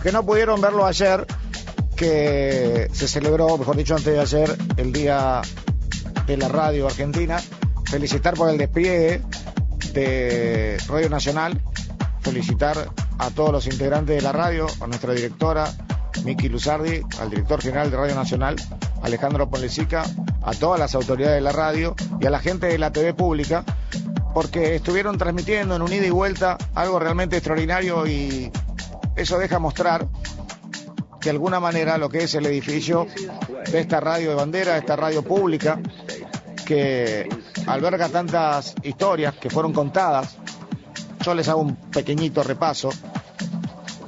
[0.00, 1.26] Los que no pudieron verlo ayer,
[1.94, 5.42] que se celebró, mejor dicho, antes de ayer, el Día
[6.26, 7.38] de la Radio Argentina,
[7.84, 9.20] felicitar por el despliegue
[9.92, 11.60] de Radio Nacional,
[12.22, 15.70] felicitar a todos los integrantes de la radio, a nuestra directora,
[16.24, 18.56] Miki Luzardi, al director general de Radio Nacional,
[19.02, 20.04] Alejandro Ponlecica,
[20.42, 23.66] a todas las autoridades de la radio y a la gente de la TV pública,
[24.32, 28.50] porque estuvieron transmitiendo en un ida y vuelta algo realmente extraordinario y
[29.20, 30.08] eso deja mostrar
[31.20, 33.06] de alguna manera lo que es el edificio
[33.70, 35.78] de esta radio de bandera, de esta radio pública,
[36.64, 37.28] que
[37.66, 40.36] alberga tantas historias que fueron contadas.
[41.22, 42.88] Yo les hago un pequeñito repaso.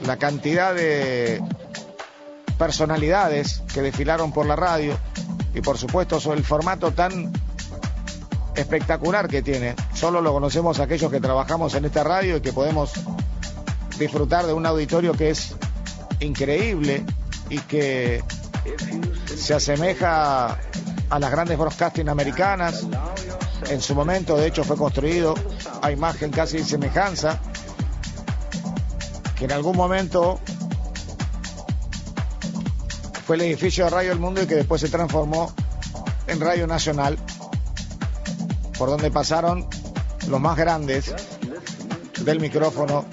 [0.06, 1.43] La cantidad de
[2.56, 4.97] personalidades que desfilaron por la radio
[5.55, 7.32] y por supuesto sobre el formato tan
[8.55, 9.74] espectacular que tiene.
[9.93, 12.93] Solo lo conocemos aquellos que trabajamos en esta radio y que podemos
[14.03, 15.55] disfrutar de un auditorio que es
[16.20, 17.05] increíble
[17.49, 18.23] y que
[19.37, 20.59] se asemeja
[21.11, 22.87] a las grandes broadcasting americanas.
[23.69, 25.35] En su momento, de hecho, fue construido
[25.83, 27.41] a imagen casi de semejanza,
[29.37, 30.41] que en algún momento
[33.27, 35.53] fue el edificio de Radio del Mundo y que después se transformó
[36.27, 37.19] en Radio Nacional,
[38.79, 39.66] por donde pasaron
[40.29, 41.15] los más grandes
[42.24, 43.05] del micrófono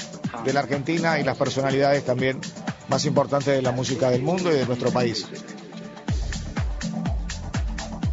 [0.44, 2.40] de la Argentina y las personalidades también
[2.88, 5.28] más importantes de la música del mundo y de nuestro país.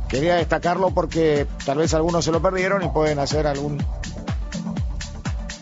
[0.08, 3.84] Quería destacarlo porque tal vez algunos se lo perdieron y pueden hacer algún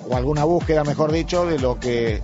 [0.08, 2.22] o alguna búsqueda, mejor dicho, de lo que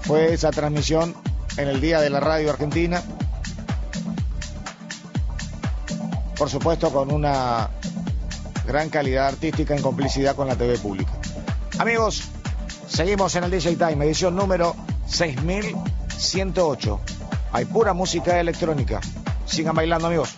[0.00, 1.14] fue esa transmisión
[1.56, 3.02] en el día de la radio argentina.
[6.38, 7.68] por supuesto con una
[8.64, 11.10] gran calidad artística en complicidad con la TV pública.
[11.78, 12.22] Amigos,
[12.98, 14.74] seguimos en el DJ Time, edición número
[15.06, 17.00] 6108.
[17.52, 19.00] Hay pura música electrónica.
[19.46, 20.30] Sigan bailando, amigos.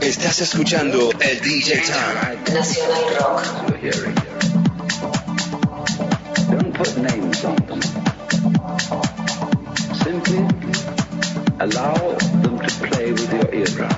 [0.00, 2.36] Estás escuchando el DJ Time.
[2.54, 4.35] Nacional Rock.
[6.86, 7.82] Put names on them.
[10.04, 10.38] Simply
[11.58, 13.95] allow them to play with your eardrums.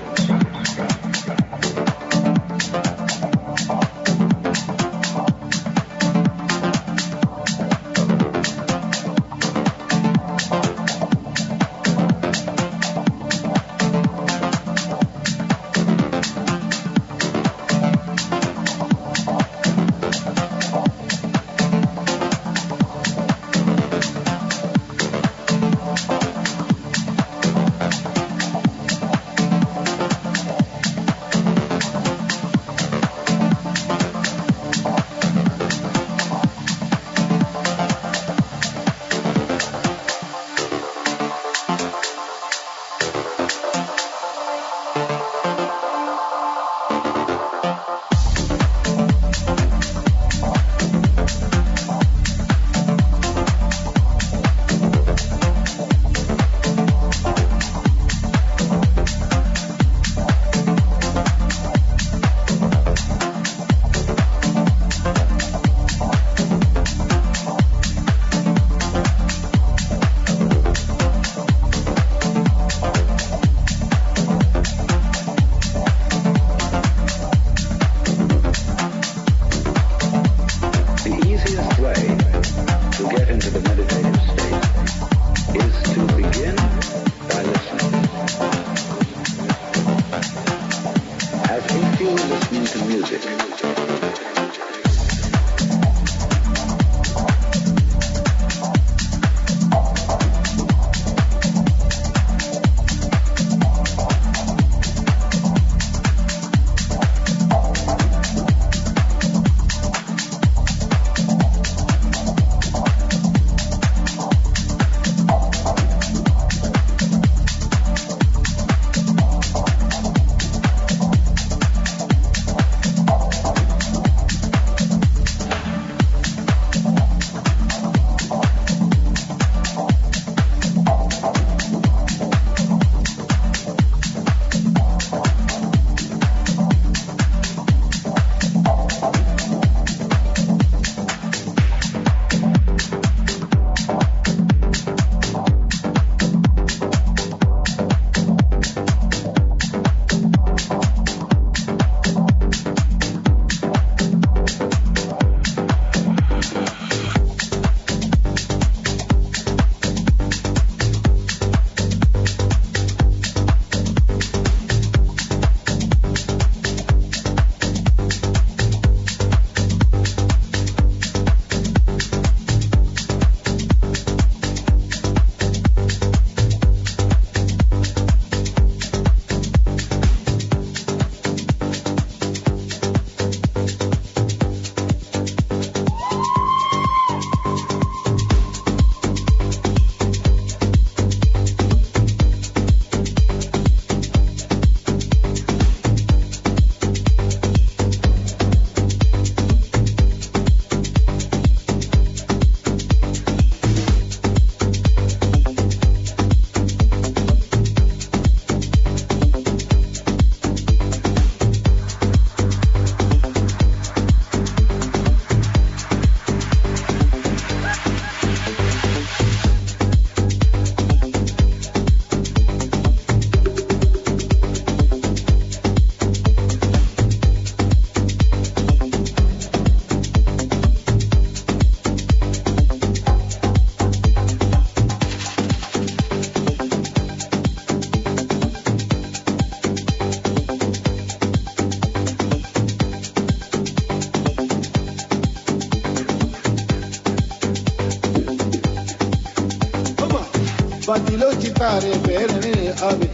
[251.58, 252.52] kare berne
[252.88, 253.08] abi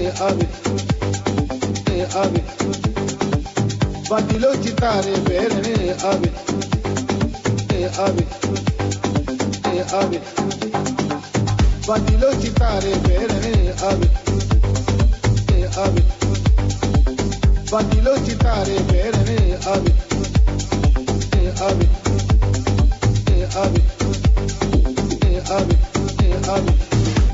[0.00, 0.46] e abi
[1.94, 2.42] e abi
[4.08, 5.74] badilo chitare berne
[6.10, 6.30] abi
[7.78, 8.24] e abi
[9.72, 10.18] e abi
[11.86, 13.54] badilo chitare berne
[13.90, 14.08] abi
[15.56, 16.02] e abi
[17.70, 19.38] badilo chitare berne
[19.74, 19.92] abi
[21.40, 21.88] e abi
[23.34, 23.91] e abi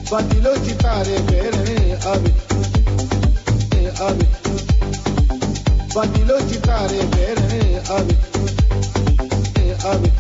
[0.09, 2.33] Fatilo ti pare bene, ave.
[5.89, 7.83] Fatilo ti pare bene,
[9.83, 10.18] ave.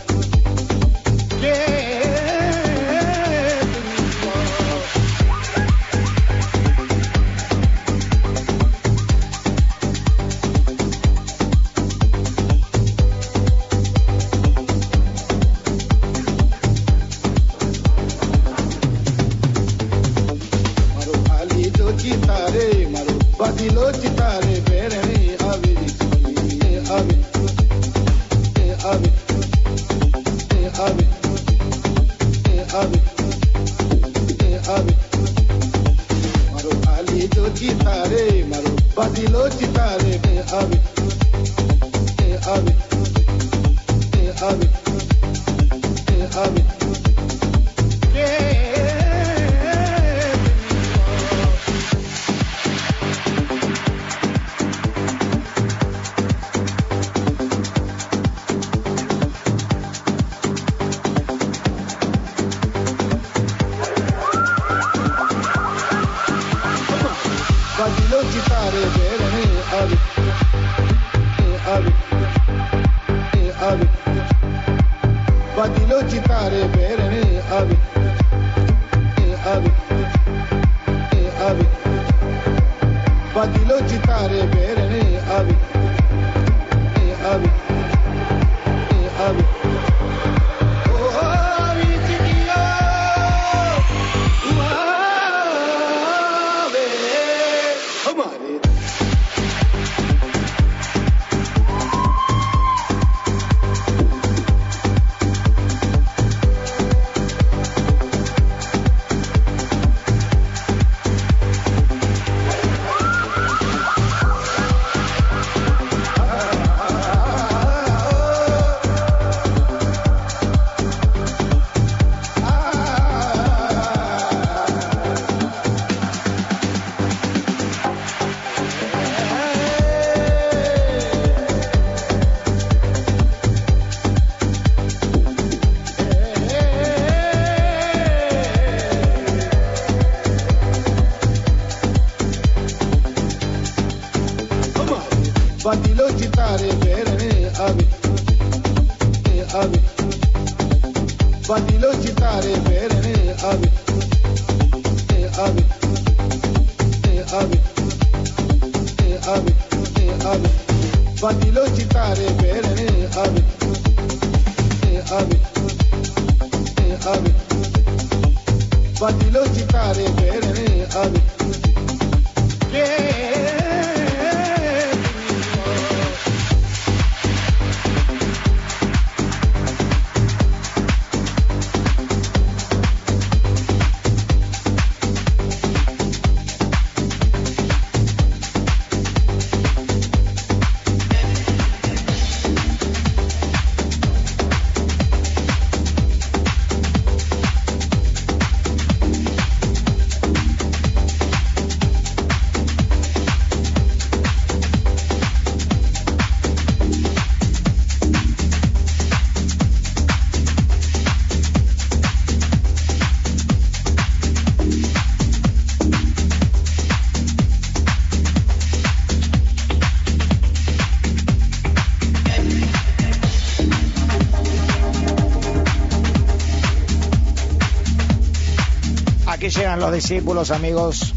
[229.80, 231.14] los discípulos, amigos,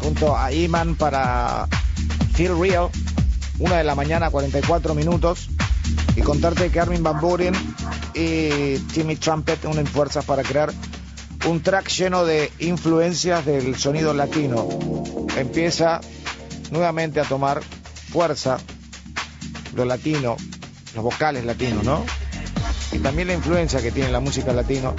[0.00, 1.66] junto a Iman para
[2.34, 2.88] Feel Real,
[3.58, 5.48] una de la mañana, 44 minutos,
[6.14, 7.54] y contarte que Armin Van Buren
[8.14, 10.72] y Timmy Trumpet unen fuerzas para crear
[11.46, 14.68] un track lleno de influencias del sonido latino.
[15.36, 16.00] Empieza
[16.70, 17.62] nuevamente a tomar
[18.10, 18.58] fuerza
[19.74, 20.36] lo latino,
[20.94, 22.04] los vocales latinos, ¿no?
[22.92, 24.94] Y también la influencia que tiene la música latino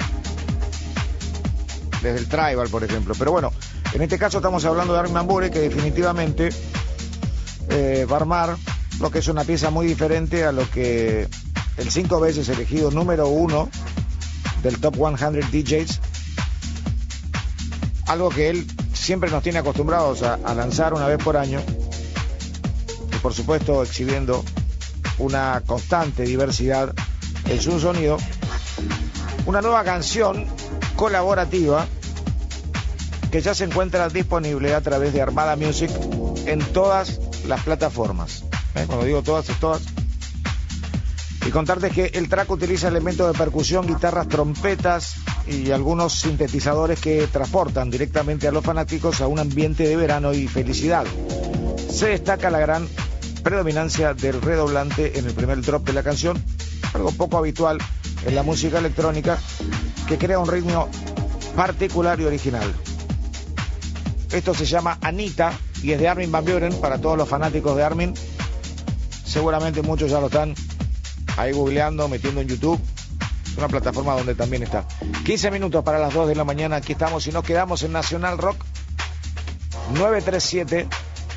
[2.02, 3.14] desde el tribal, por ejemplo.
[3.18, 3.52] Pero bueno,
[3.92, 6.50] en este caso estamos hablando de Armin Van Buren, que definitivamente
[7.70, 8.56] eh, va a armar
[9.00, 11.28] lo que es una pieza muy diferente a lo que
[11.76, 13.68] el cinco veces elegido número uno
[14.62, 16.00] del Top 100 DJs.
[18.06, 21.60] Algo que él siempre nos tiene acostumbrados a, a lanzar una vez por año.
[23.12, 24.44] Y por supuesto exhibiendo
[25.18, 26.94] una constante diversidad
[27.46, 28.18] en su sonido.
[29.46, 30.46] Una nueva canción
[30.98, 31.86] colaborativa
[33.30, 35.90] que ya se encuentra disponible a través de Armada Music
[36.44, 38.42] en todas las plataformas.
[38.74, 38.84] ¿Eh?
[38.86, 39.82] Cuando digo todas, es todas.
[41.46, 45.14] Y contarte que el track utiliza elementos de percusión, guitarras, trompetas
[45.46, 50.48] y algunos sintetizadores que transportan directamente a los fanáticos a un ambiente de verano y
[50.48, 51.06] felicidad.
[51.88, 52.88] Se destaca la gran
[53.44, 56.42] predominancia del redoblante en el primer drop de la canción,
[56.92, 57.78] algo poco habitual
[58.26, 59.38] en la música electrónica,
[60.08, 60.88] que crea un ritmo
[61.54, 62.74] particular y original.
[64.32, 65.52] Esto se llama Anita
[65.82, 68.14] y es de Armin Van Buren para todos los fanáticos de Armin.
[69.24, 70.54] Seguramente muchos ya lo están
[71.36, 72.80] ahí googleando, metiendo en YouTube.
[73.58, 74.86] Una plataforma donde también está.
[75.24, 76.76] 15 minutos para las 2 de la mañana.
[76.76, 78.64] Aquí estamos y nos quedamos en Nacional Rock
[79.94, 80.88] 937.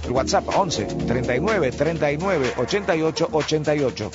[0.05, 4.11] El WhatsApp 11 39 39 88 88.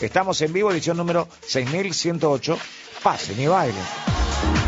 [0.00, 2.58] Estamos en vivo, edición número 6108.
[3.02, 4.67] Pasen y bailen.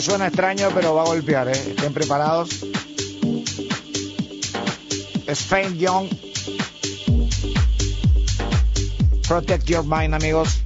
[0.00, 1.52] Suena extraño, pero va a golpear, ¿eh?
[1.52, 2.48] Estén preparados.
[5.26, 6.08] Spain Young.
[9.28, 10.62] Protect your mind, amigos.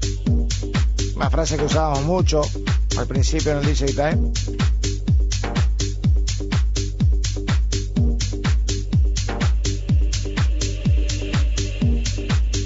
[1.16, 2.43] Una frase que usábamos mucho
[2.97, 4.32] al principio en el DJ Time.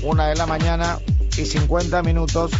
[0.02, 0.98] Una de la mañana
[1.34, 2.50] y 50 minutos.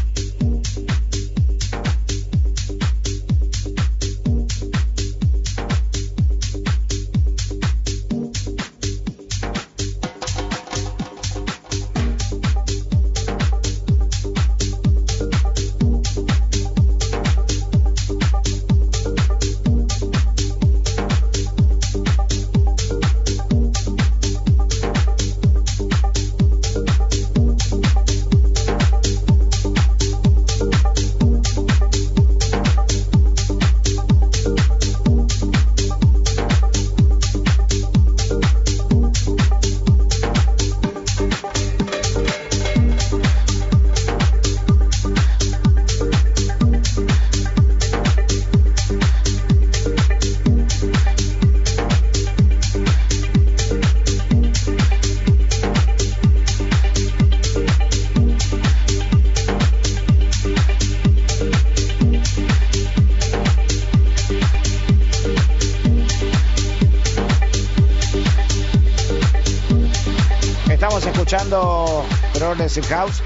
[72.69, 73.23] Progressive House.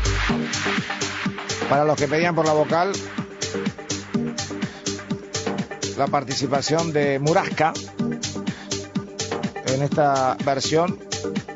[1.69, 2.93] Para los que pedían por la vocal,
[5.99, 7.73] la participación de Murasca
[9.67, 10.97] en esta versión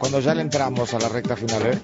[0.00, 1.64] cuando ya le entramos a la recta final.
[1.64, 1.80] ¿eh?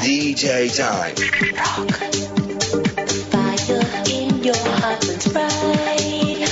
[0.00, 1.14] DJ Time.
[3.30, 6.48] Fire in your heart burns bright.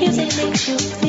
[0.00, 1.03] Music makes you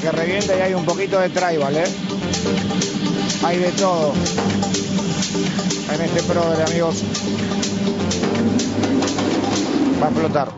[0.00, 1.84] porque revienta y hay un poquito de tribal, ¿eh?
[3.42, 4.12] Hay de todo
[5.92, 7.02] en este programa, amigos.
[10.00, 10.57] Va a explotar.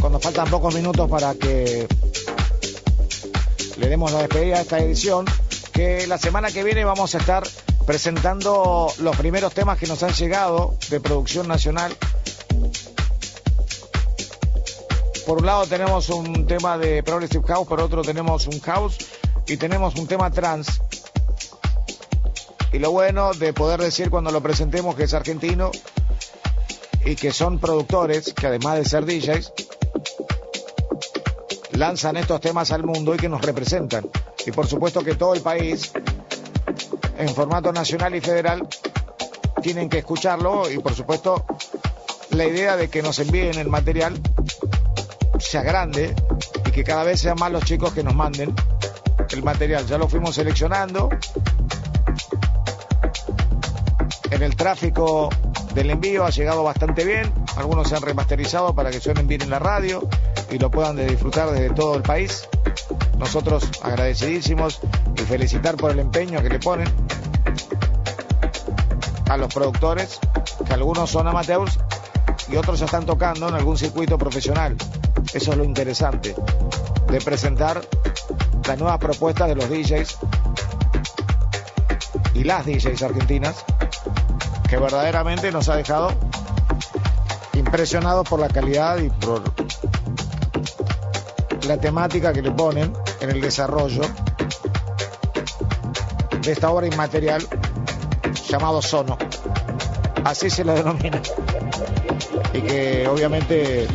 [0.00, 1.86] Cuando faltan pocos minutos para que
[3.76, 5.26] le demos la despedida a esta edición,
[5.70, 7.42] que la semana que viene vamos a estar
[7.86, 11.94] presentando los primeros temas que nos han llegado de producción nacional.
[15.26, 18.96] Por un lado tenemos un tema de Progressive House, por otro tenemos un House
[19.46, 20.80] y tenemos un tema trans.
[22.72, 25.70] Y lo bueno de poder decir cuando lo presentemos que es argentino
[27.12, 29.52] y que son productores, que además de ser DJs,
[31.72, 34.08] lanzan estos temas al mundo y que nos representan.
[34.46, 35.92] Y por supuesto que todo el país,
[37.18, 38.66] en formato nacional y federal,
[39.60, 41.44] tienen que escucharlo y por supuesto
[42.30, 44.18] la idea de que nos envíen el material
[45.38, 46.14] sea grande
[46.66, 48.54] y que cada vez sean más los chicos que nos manden
[49.28, 49.86] el material.
[49.86, 51.10] Ya lo fuimos seleccionando.
[54.30, 55.28] En el tráfico
[55.74, 57.32] del envío ha llegado bastante bien.
[57.56, 60.06] Algunos se han remasterizado para que suenen bien en la radio
[60.50, 62.48] y lo puedan disfrutar desde todo el país.
[63.18, 64.80] Nosotros agradecidísimos
[65.16, 66.88] y felicitar por el empeño que le ponen
[69.28, 70.18] a los productores,
[70.66, 71.78] que algunos son amateurs
[72.48, 74.76] y otros ya están tocando en algún circuito profesional.
[75.32, 76.34] Eso es lo interesante
[77.08, 77.80] de presentar
[78.66, 80.18] las nuevas propuestas de los DJs
[82.34, 83.64] y las DJs argentinas
[84.72, 86.14] que verdaderamente nos ha dejado
[87.52, 89.42] impresionados por la calidad y por
[91.66, 92.90] la temática que le ponen
[93.20, 94.00] en el desarrollo
[96.40, 97.46] de esta obra inmaterial
[98.48, 99.18] llamado Sono.
[100.24, 101.20] Así se lo denomina.
[102.54, 103.86] Y que obviamente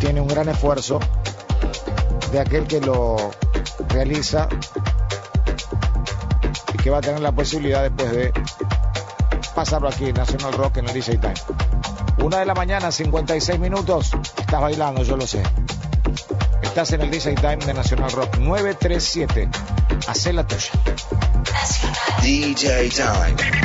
[0.00, 1.00] tiene un gran esfuerzo
[2.32, 3.16] de aquel que lo
[3.90, 4.48] realiza
[6.72, 8.32] y que va a tener la posibilidad después de
[9.54, 11.34] pasarlo aquí National Rock en el DJ Time.
[12.18, 14.10] Una de la mañana, 56 minutos.
[14.38, 15.42] Estás bailando, yo lo sé.
[16.62, 19.48] Estás en el DJ Time de National Rock 937.
[20.08, 20.70] Hacé la tuya.
[22.22, 23.63] DJ Time.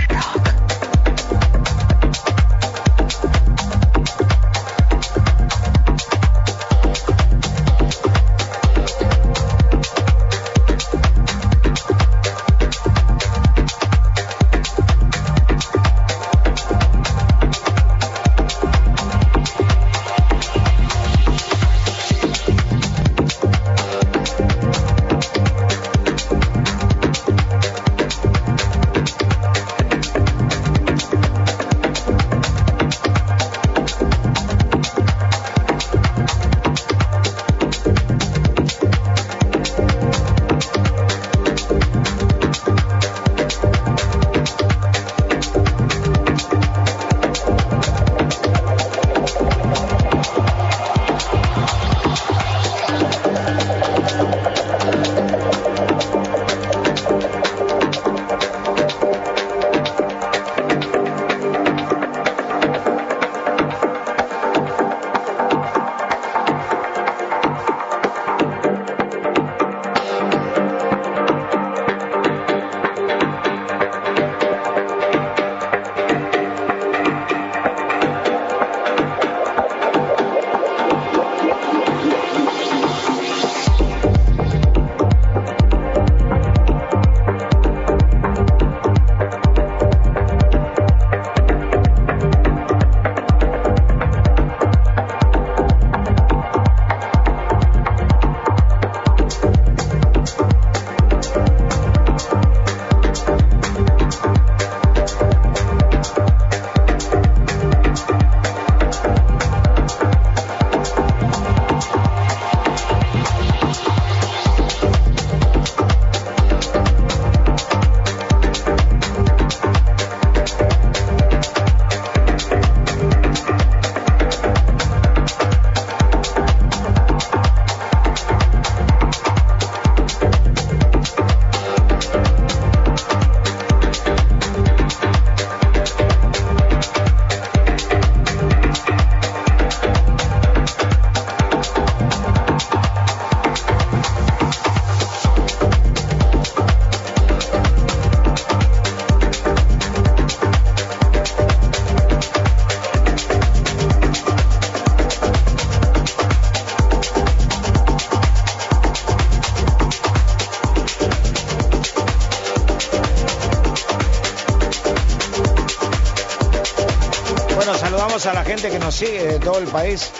[168.68, 170.12] Que nos sigue de todo el país.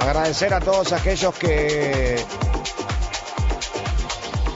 [0.00, 2.16] Agradecer a todos aquellos que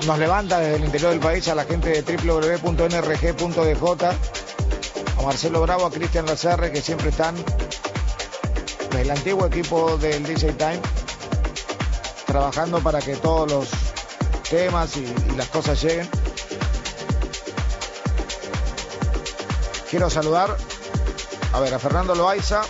[0.05, 4.05] nos levantan desde el interior del país, a la gente de www.nrg.dj,
[5.17, 7.37] a Marcelo Bravo, a Cristian Lazarre, que siempre están
[8.91, 10.81] del antiguo equipo del DJ Time,
[12.27, 13.69] trabajando para que todos los
[14.51, 16.09] temas y, y las cosas lleguen.
[19.89, 20.57] Quiero saludar
[21.53, 22.63] a ver, a Fernando Loaiza.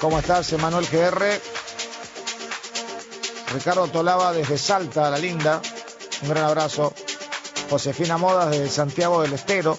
[0.00, 1.40] ¿Cómo estás, Emanuel GR?
[3.52, 5.60] Ricardo Tolaba desde Salta, la linda.
[6.22, 6.92] Un gran abrazo.
[7.68, 9.76] Josefina Modas desde Santiago del Estero.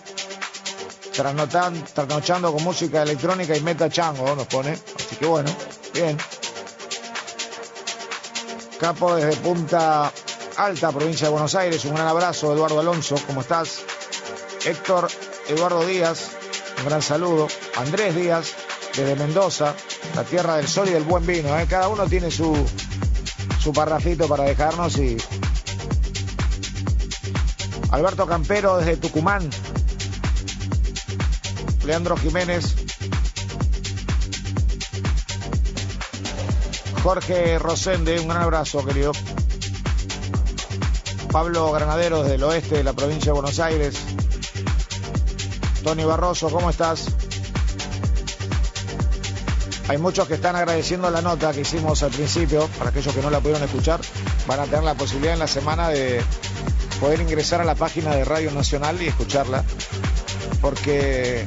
[1.13, 4.71] Trasnochando con música electrónica y meta chango, nos pone.
[4.71, 5.49] Así que bueno,
[5.93, 6.17] bien.
[8.79, 10.11] Capo desde Punta
[10.57, 11.85] Alta, provincia de Buenos Aires.
[11.85, 13.15] Un gran abrazo, Eduardo Alonso.
[13.25, 13.79] ¿Cómo estás?
[14.65, 15.07] Héctor
[15.47, 16.31] Eduardo Díaz.
[16.79, 17.47] Un gran saludo.
[17.75, 18.53] Andrés Díaz,
[18.99, 19.73] desde Mendoza,
[20.15, 21.57] la tierra del sol y del buen vino.
[21.57, 21.65] ¿eh?
[21.69, 22.55] Cada uno tiene su,
[23.61, 25.17] su parrafito para dejarnos y.
[27.91, 29.49] Alberto Campero desde Tucumán.
[31.85, 32.75] Leandro Jiménez.
[37.01, 39.13] Jorge Rosende, un gran abrazo, querido.
[41.31, 43.95] Pablo Granadero desde el oeste de la provincia de Buenos Aires.
[45.83, 47.07] Tony Barroso, ¿cómo estás?
[49.89, 52.69] Hay muchos que están agradeciendo la nota que hicimos al principio.
[52.77, 53.99] Para aquellos que no la pudieron escuchar,
[54.45, 56.21] van a tener la posibilidad en la semana de
[56.99, 59.63] poder ingresar a la página de Radio Nacional y escucharla.
[60.61, 61.43] Porque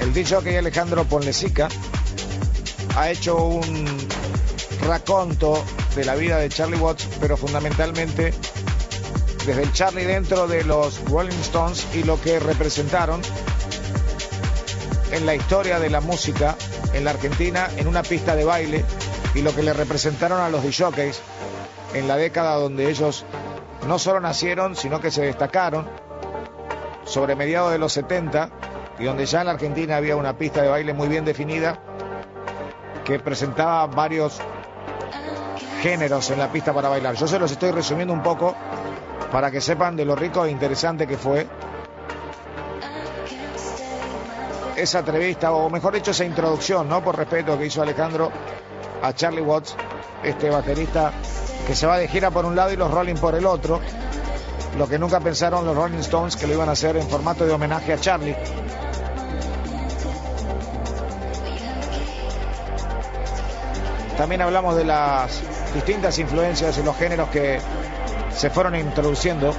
[0.00, 1.68] el dicho que Alejandro Ponlesica
[2.96, 3.86] ha hecho un
[4.84, 5.64] raconto
[5.94, 8.34] de la vida de Charlie Watts, pero fundamentalmente
[9.46, 13.22] desde el Charlie dentro de los Rolling Stones y lo que representaron
[15.12, 16.56] en la historia de la música
[16.92, 18.84] en la Argentina en una pista de baile
[19.34, 21.20] y lo que le representaron a los DJs
[21.94, 23.24] en la década donde ellos
[23.86, 25.88] no solo nacieron, sino que se destacaron
[27.04, 28.50] sobre mediados de los 70
[28.98, 31.78] y donde ya en la Argentina había una pista de baile muy bien definida
[33.04, 34.38] que presentaba varios
[35.80, 37.14] géneros en la pista para bailar.
[37.14, 38.54] Yo se los estoy resumiendo un poco
[39.32, 41.46] para que sepan de lo rico e interesante que fue
[44.82, 47.02] esa entrevista, o mejor dicho, esa introducción, ¿no?
[47.02, 48.30] Por respeto que hizo Alejandro
[49.02, 49.76] a Charlie Watts,
[50.22, 51.12] este baterista
[51.66, 53.80] que se va de gira por un lado y los Rolling por el otro.
[54.76, 57.52] Lo que nunca pensaron los Rolling Stones que lo iban a hacer en formato de
[57.52, 58.36] homenaje a Charlie.
[64.16, 65.42] También hablamos de las
[65.74, 67.60] distintas influencias y los géneros que
[68.34, 69.52] se fueron introduciendo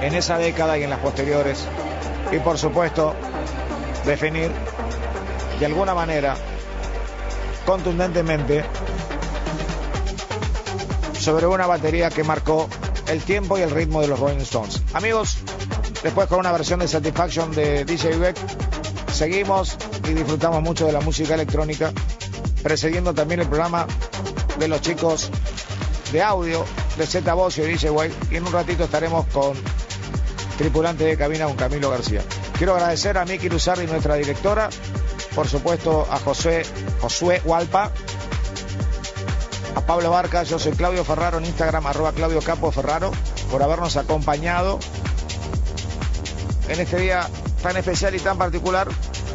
[0.00, 1.66] en esa década y en las posteriores.
[2.32, 3.14] Y por supuesto,
[4.04, 4.50] definir
[5.58, 6.36] de alguna manera,
[7.64, 8.64] contundentemente,
[11.18, 12.68] sobre una batería que marcó
[13.08, 14.82] el tiempo y el ritmo de los Rolling Stones.
[14.92, 15.38] Amigos,
[16.02, 18.36] después con una versión de Satisfaction de DJ Beck,
[19.12, 19.76] seguimos
[20.08, 21.92] y disfrutamos mucho de la música electrónica,
[22.62, 23.86] precediendo también el programa
[24.58, 25.30] de los chicos
[26.12, 26.64] de audio
[26.96, 28.12] de Z Voz y DJ Way.
[28.30, 29.54] Y en un ratito estaremos con
[30.58, 32.22] tripulante de cabina con Camilo García.
[32.56, 34.70] Quiero agradecer a Miki Luzardi, nuestra directora,
[35.34, 36.62] por supuesto a José
[37.00, 37.90] Josué Hualpa,
[39.74, 43.10] a Pablo Barca, yo soy Claudio Ferraro en Instagram, arroba Claudio Capo Ferraro,
[43.50, 44.78] por habernos acompañado
[46.68, 47.28] en este día
[47.60, 48.86] tan especial y tan particular,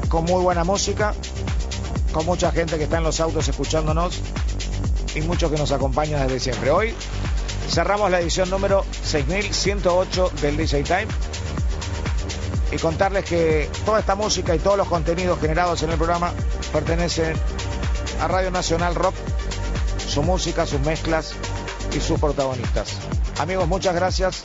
[0.07, 1.13] con muy buena música,
[2.13, 4.21] con mucha gente que está en los autos escuchándonos
[5.13, 6.71] y muchos que nos acompañan desde siempre.
[6.71, 6.95] Hoy
[7.69, 11.28] cerramos la edición número 6108 del DJ Time
[12.71, 16.31] y contarles que toda esta música y todos los contenidos generados en el programa
[16.71, 17.35] pertenecen
[18.21, 19.15] a Radio Nacional Rock,
[20.07, 21.33] su música, sus mezclas
[21.95, 22.97] y sus protagonistas.
[23.39, 24.43] Amigos, muchas gracias.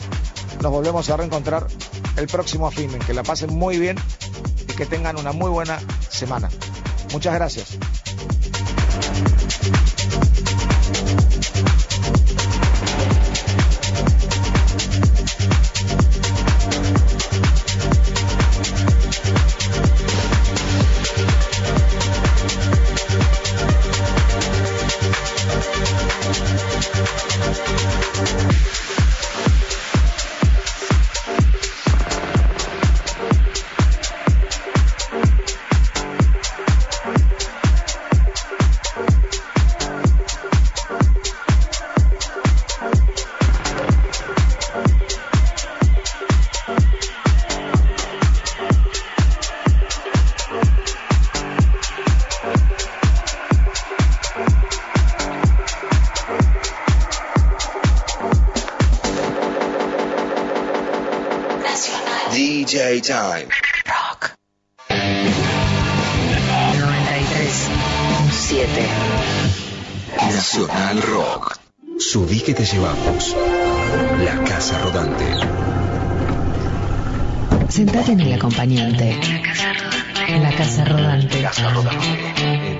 [0.61, 1.67] Nos volvemos a reencontrar
[2.15, 2.97] el próximo fin.
[2.99, 3.97] Que la pasen muy bien
[4.67, 5.79] y que tengan una muy buena
[6.09, 6.49] semana.
[7.11, 7.77] Muchas gracias.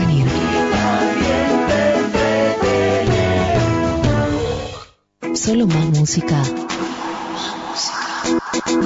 [5.37, 6.41] Solo más música.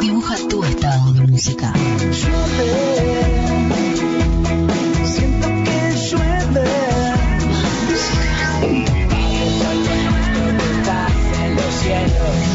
[0.02, 1.74] Dibuja tu estado de música.
[5.06, 5.82] Siento que.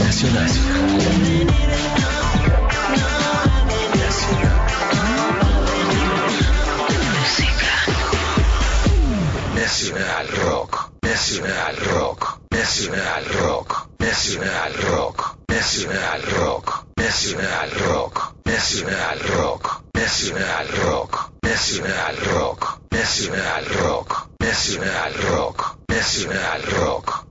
[0.04, 0.50] Nacional.
[9.54, 10.90] Nacional Rock.
[11.02, 12.40] Nacional Rock.
[12.50, 13.85] Nacional Rock.
[14.00, 15.38] Nacional Rock.
[15.48, 16.86] Nacional Rock.
[16.96, 18.34] Nacional Rock.
[18.44, 19.82] Nacional Rock.
[19.94, 21.32] Nacional Rock.
[21.42, 22.80] Nacional Rock.
[22.92, 24.28] Nacional Rock.
[24.40, 25.78] Nacional Rock.
[25.88, 27.26] Nacional Rock.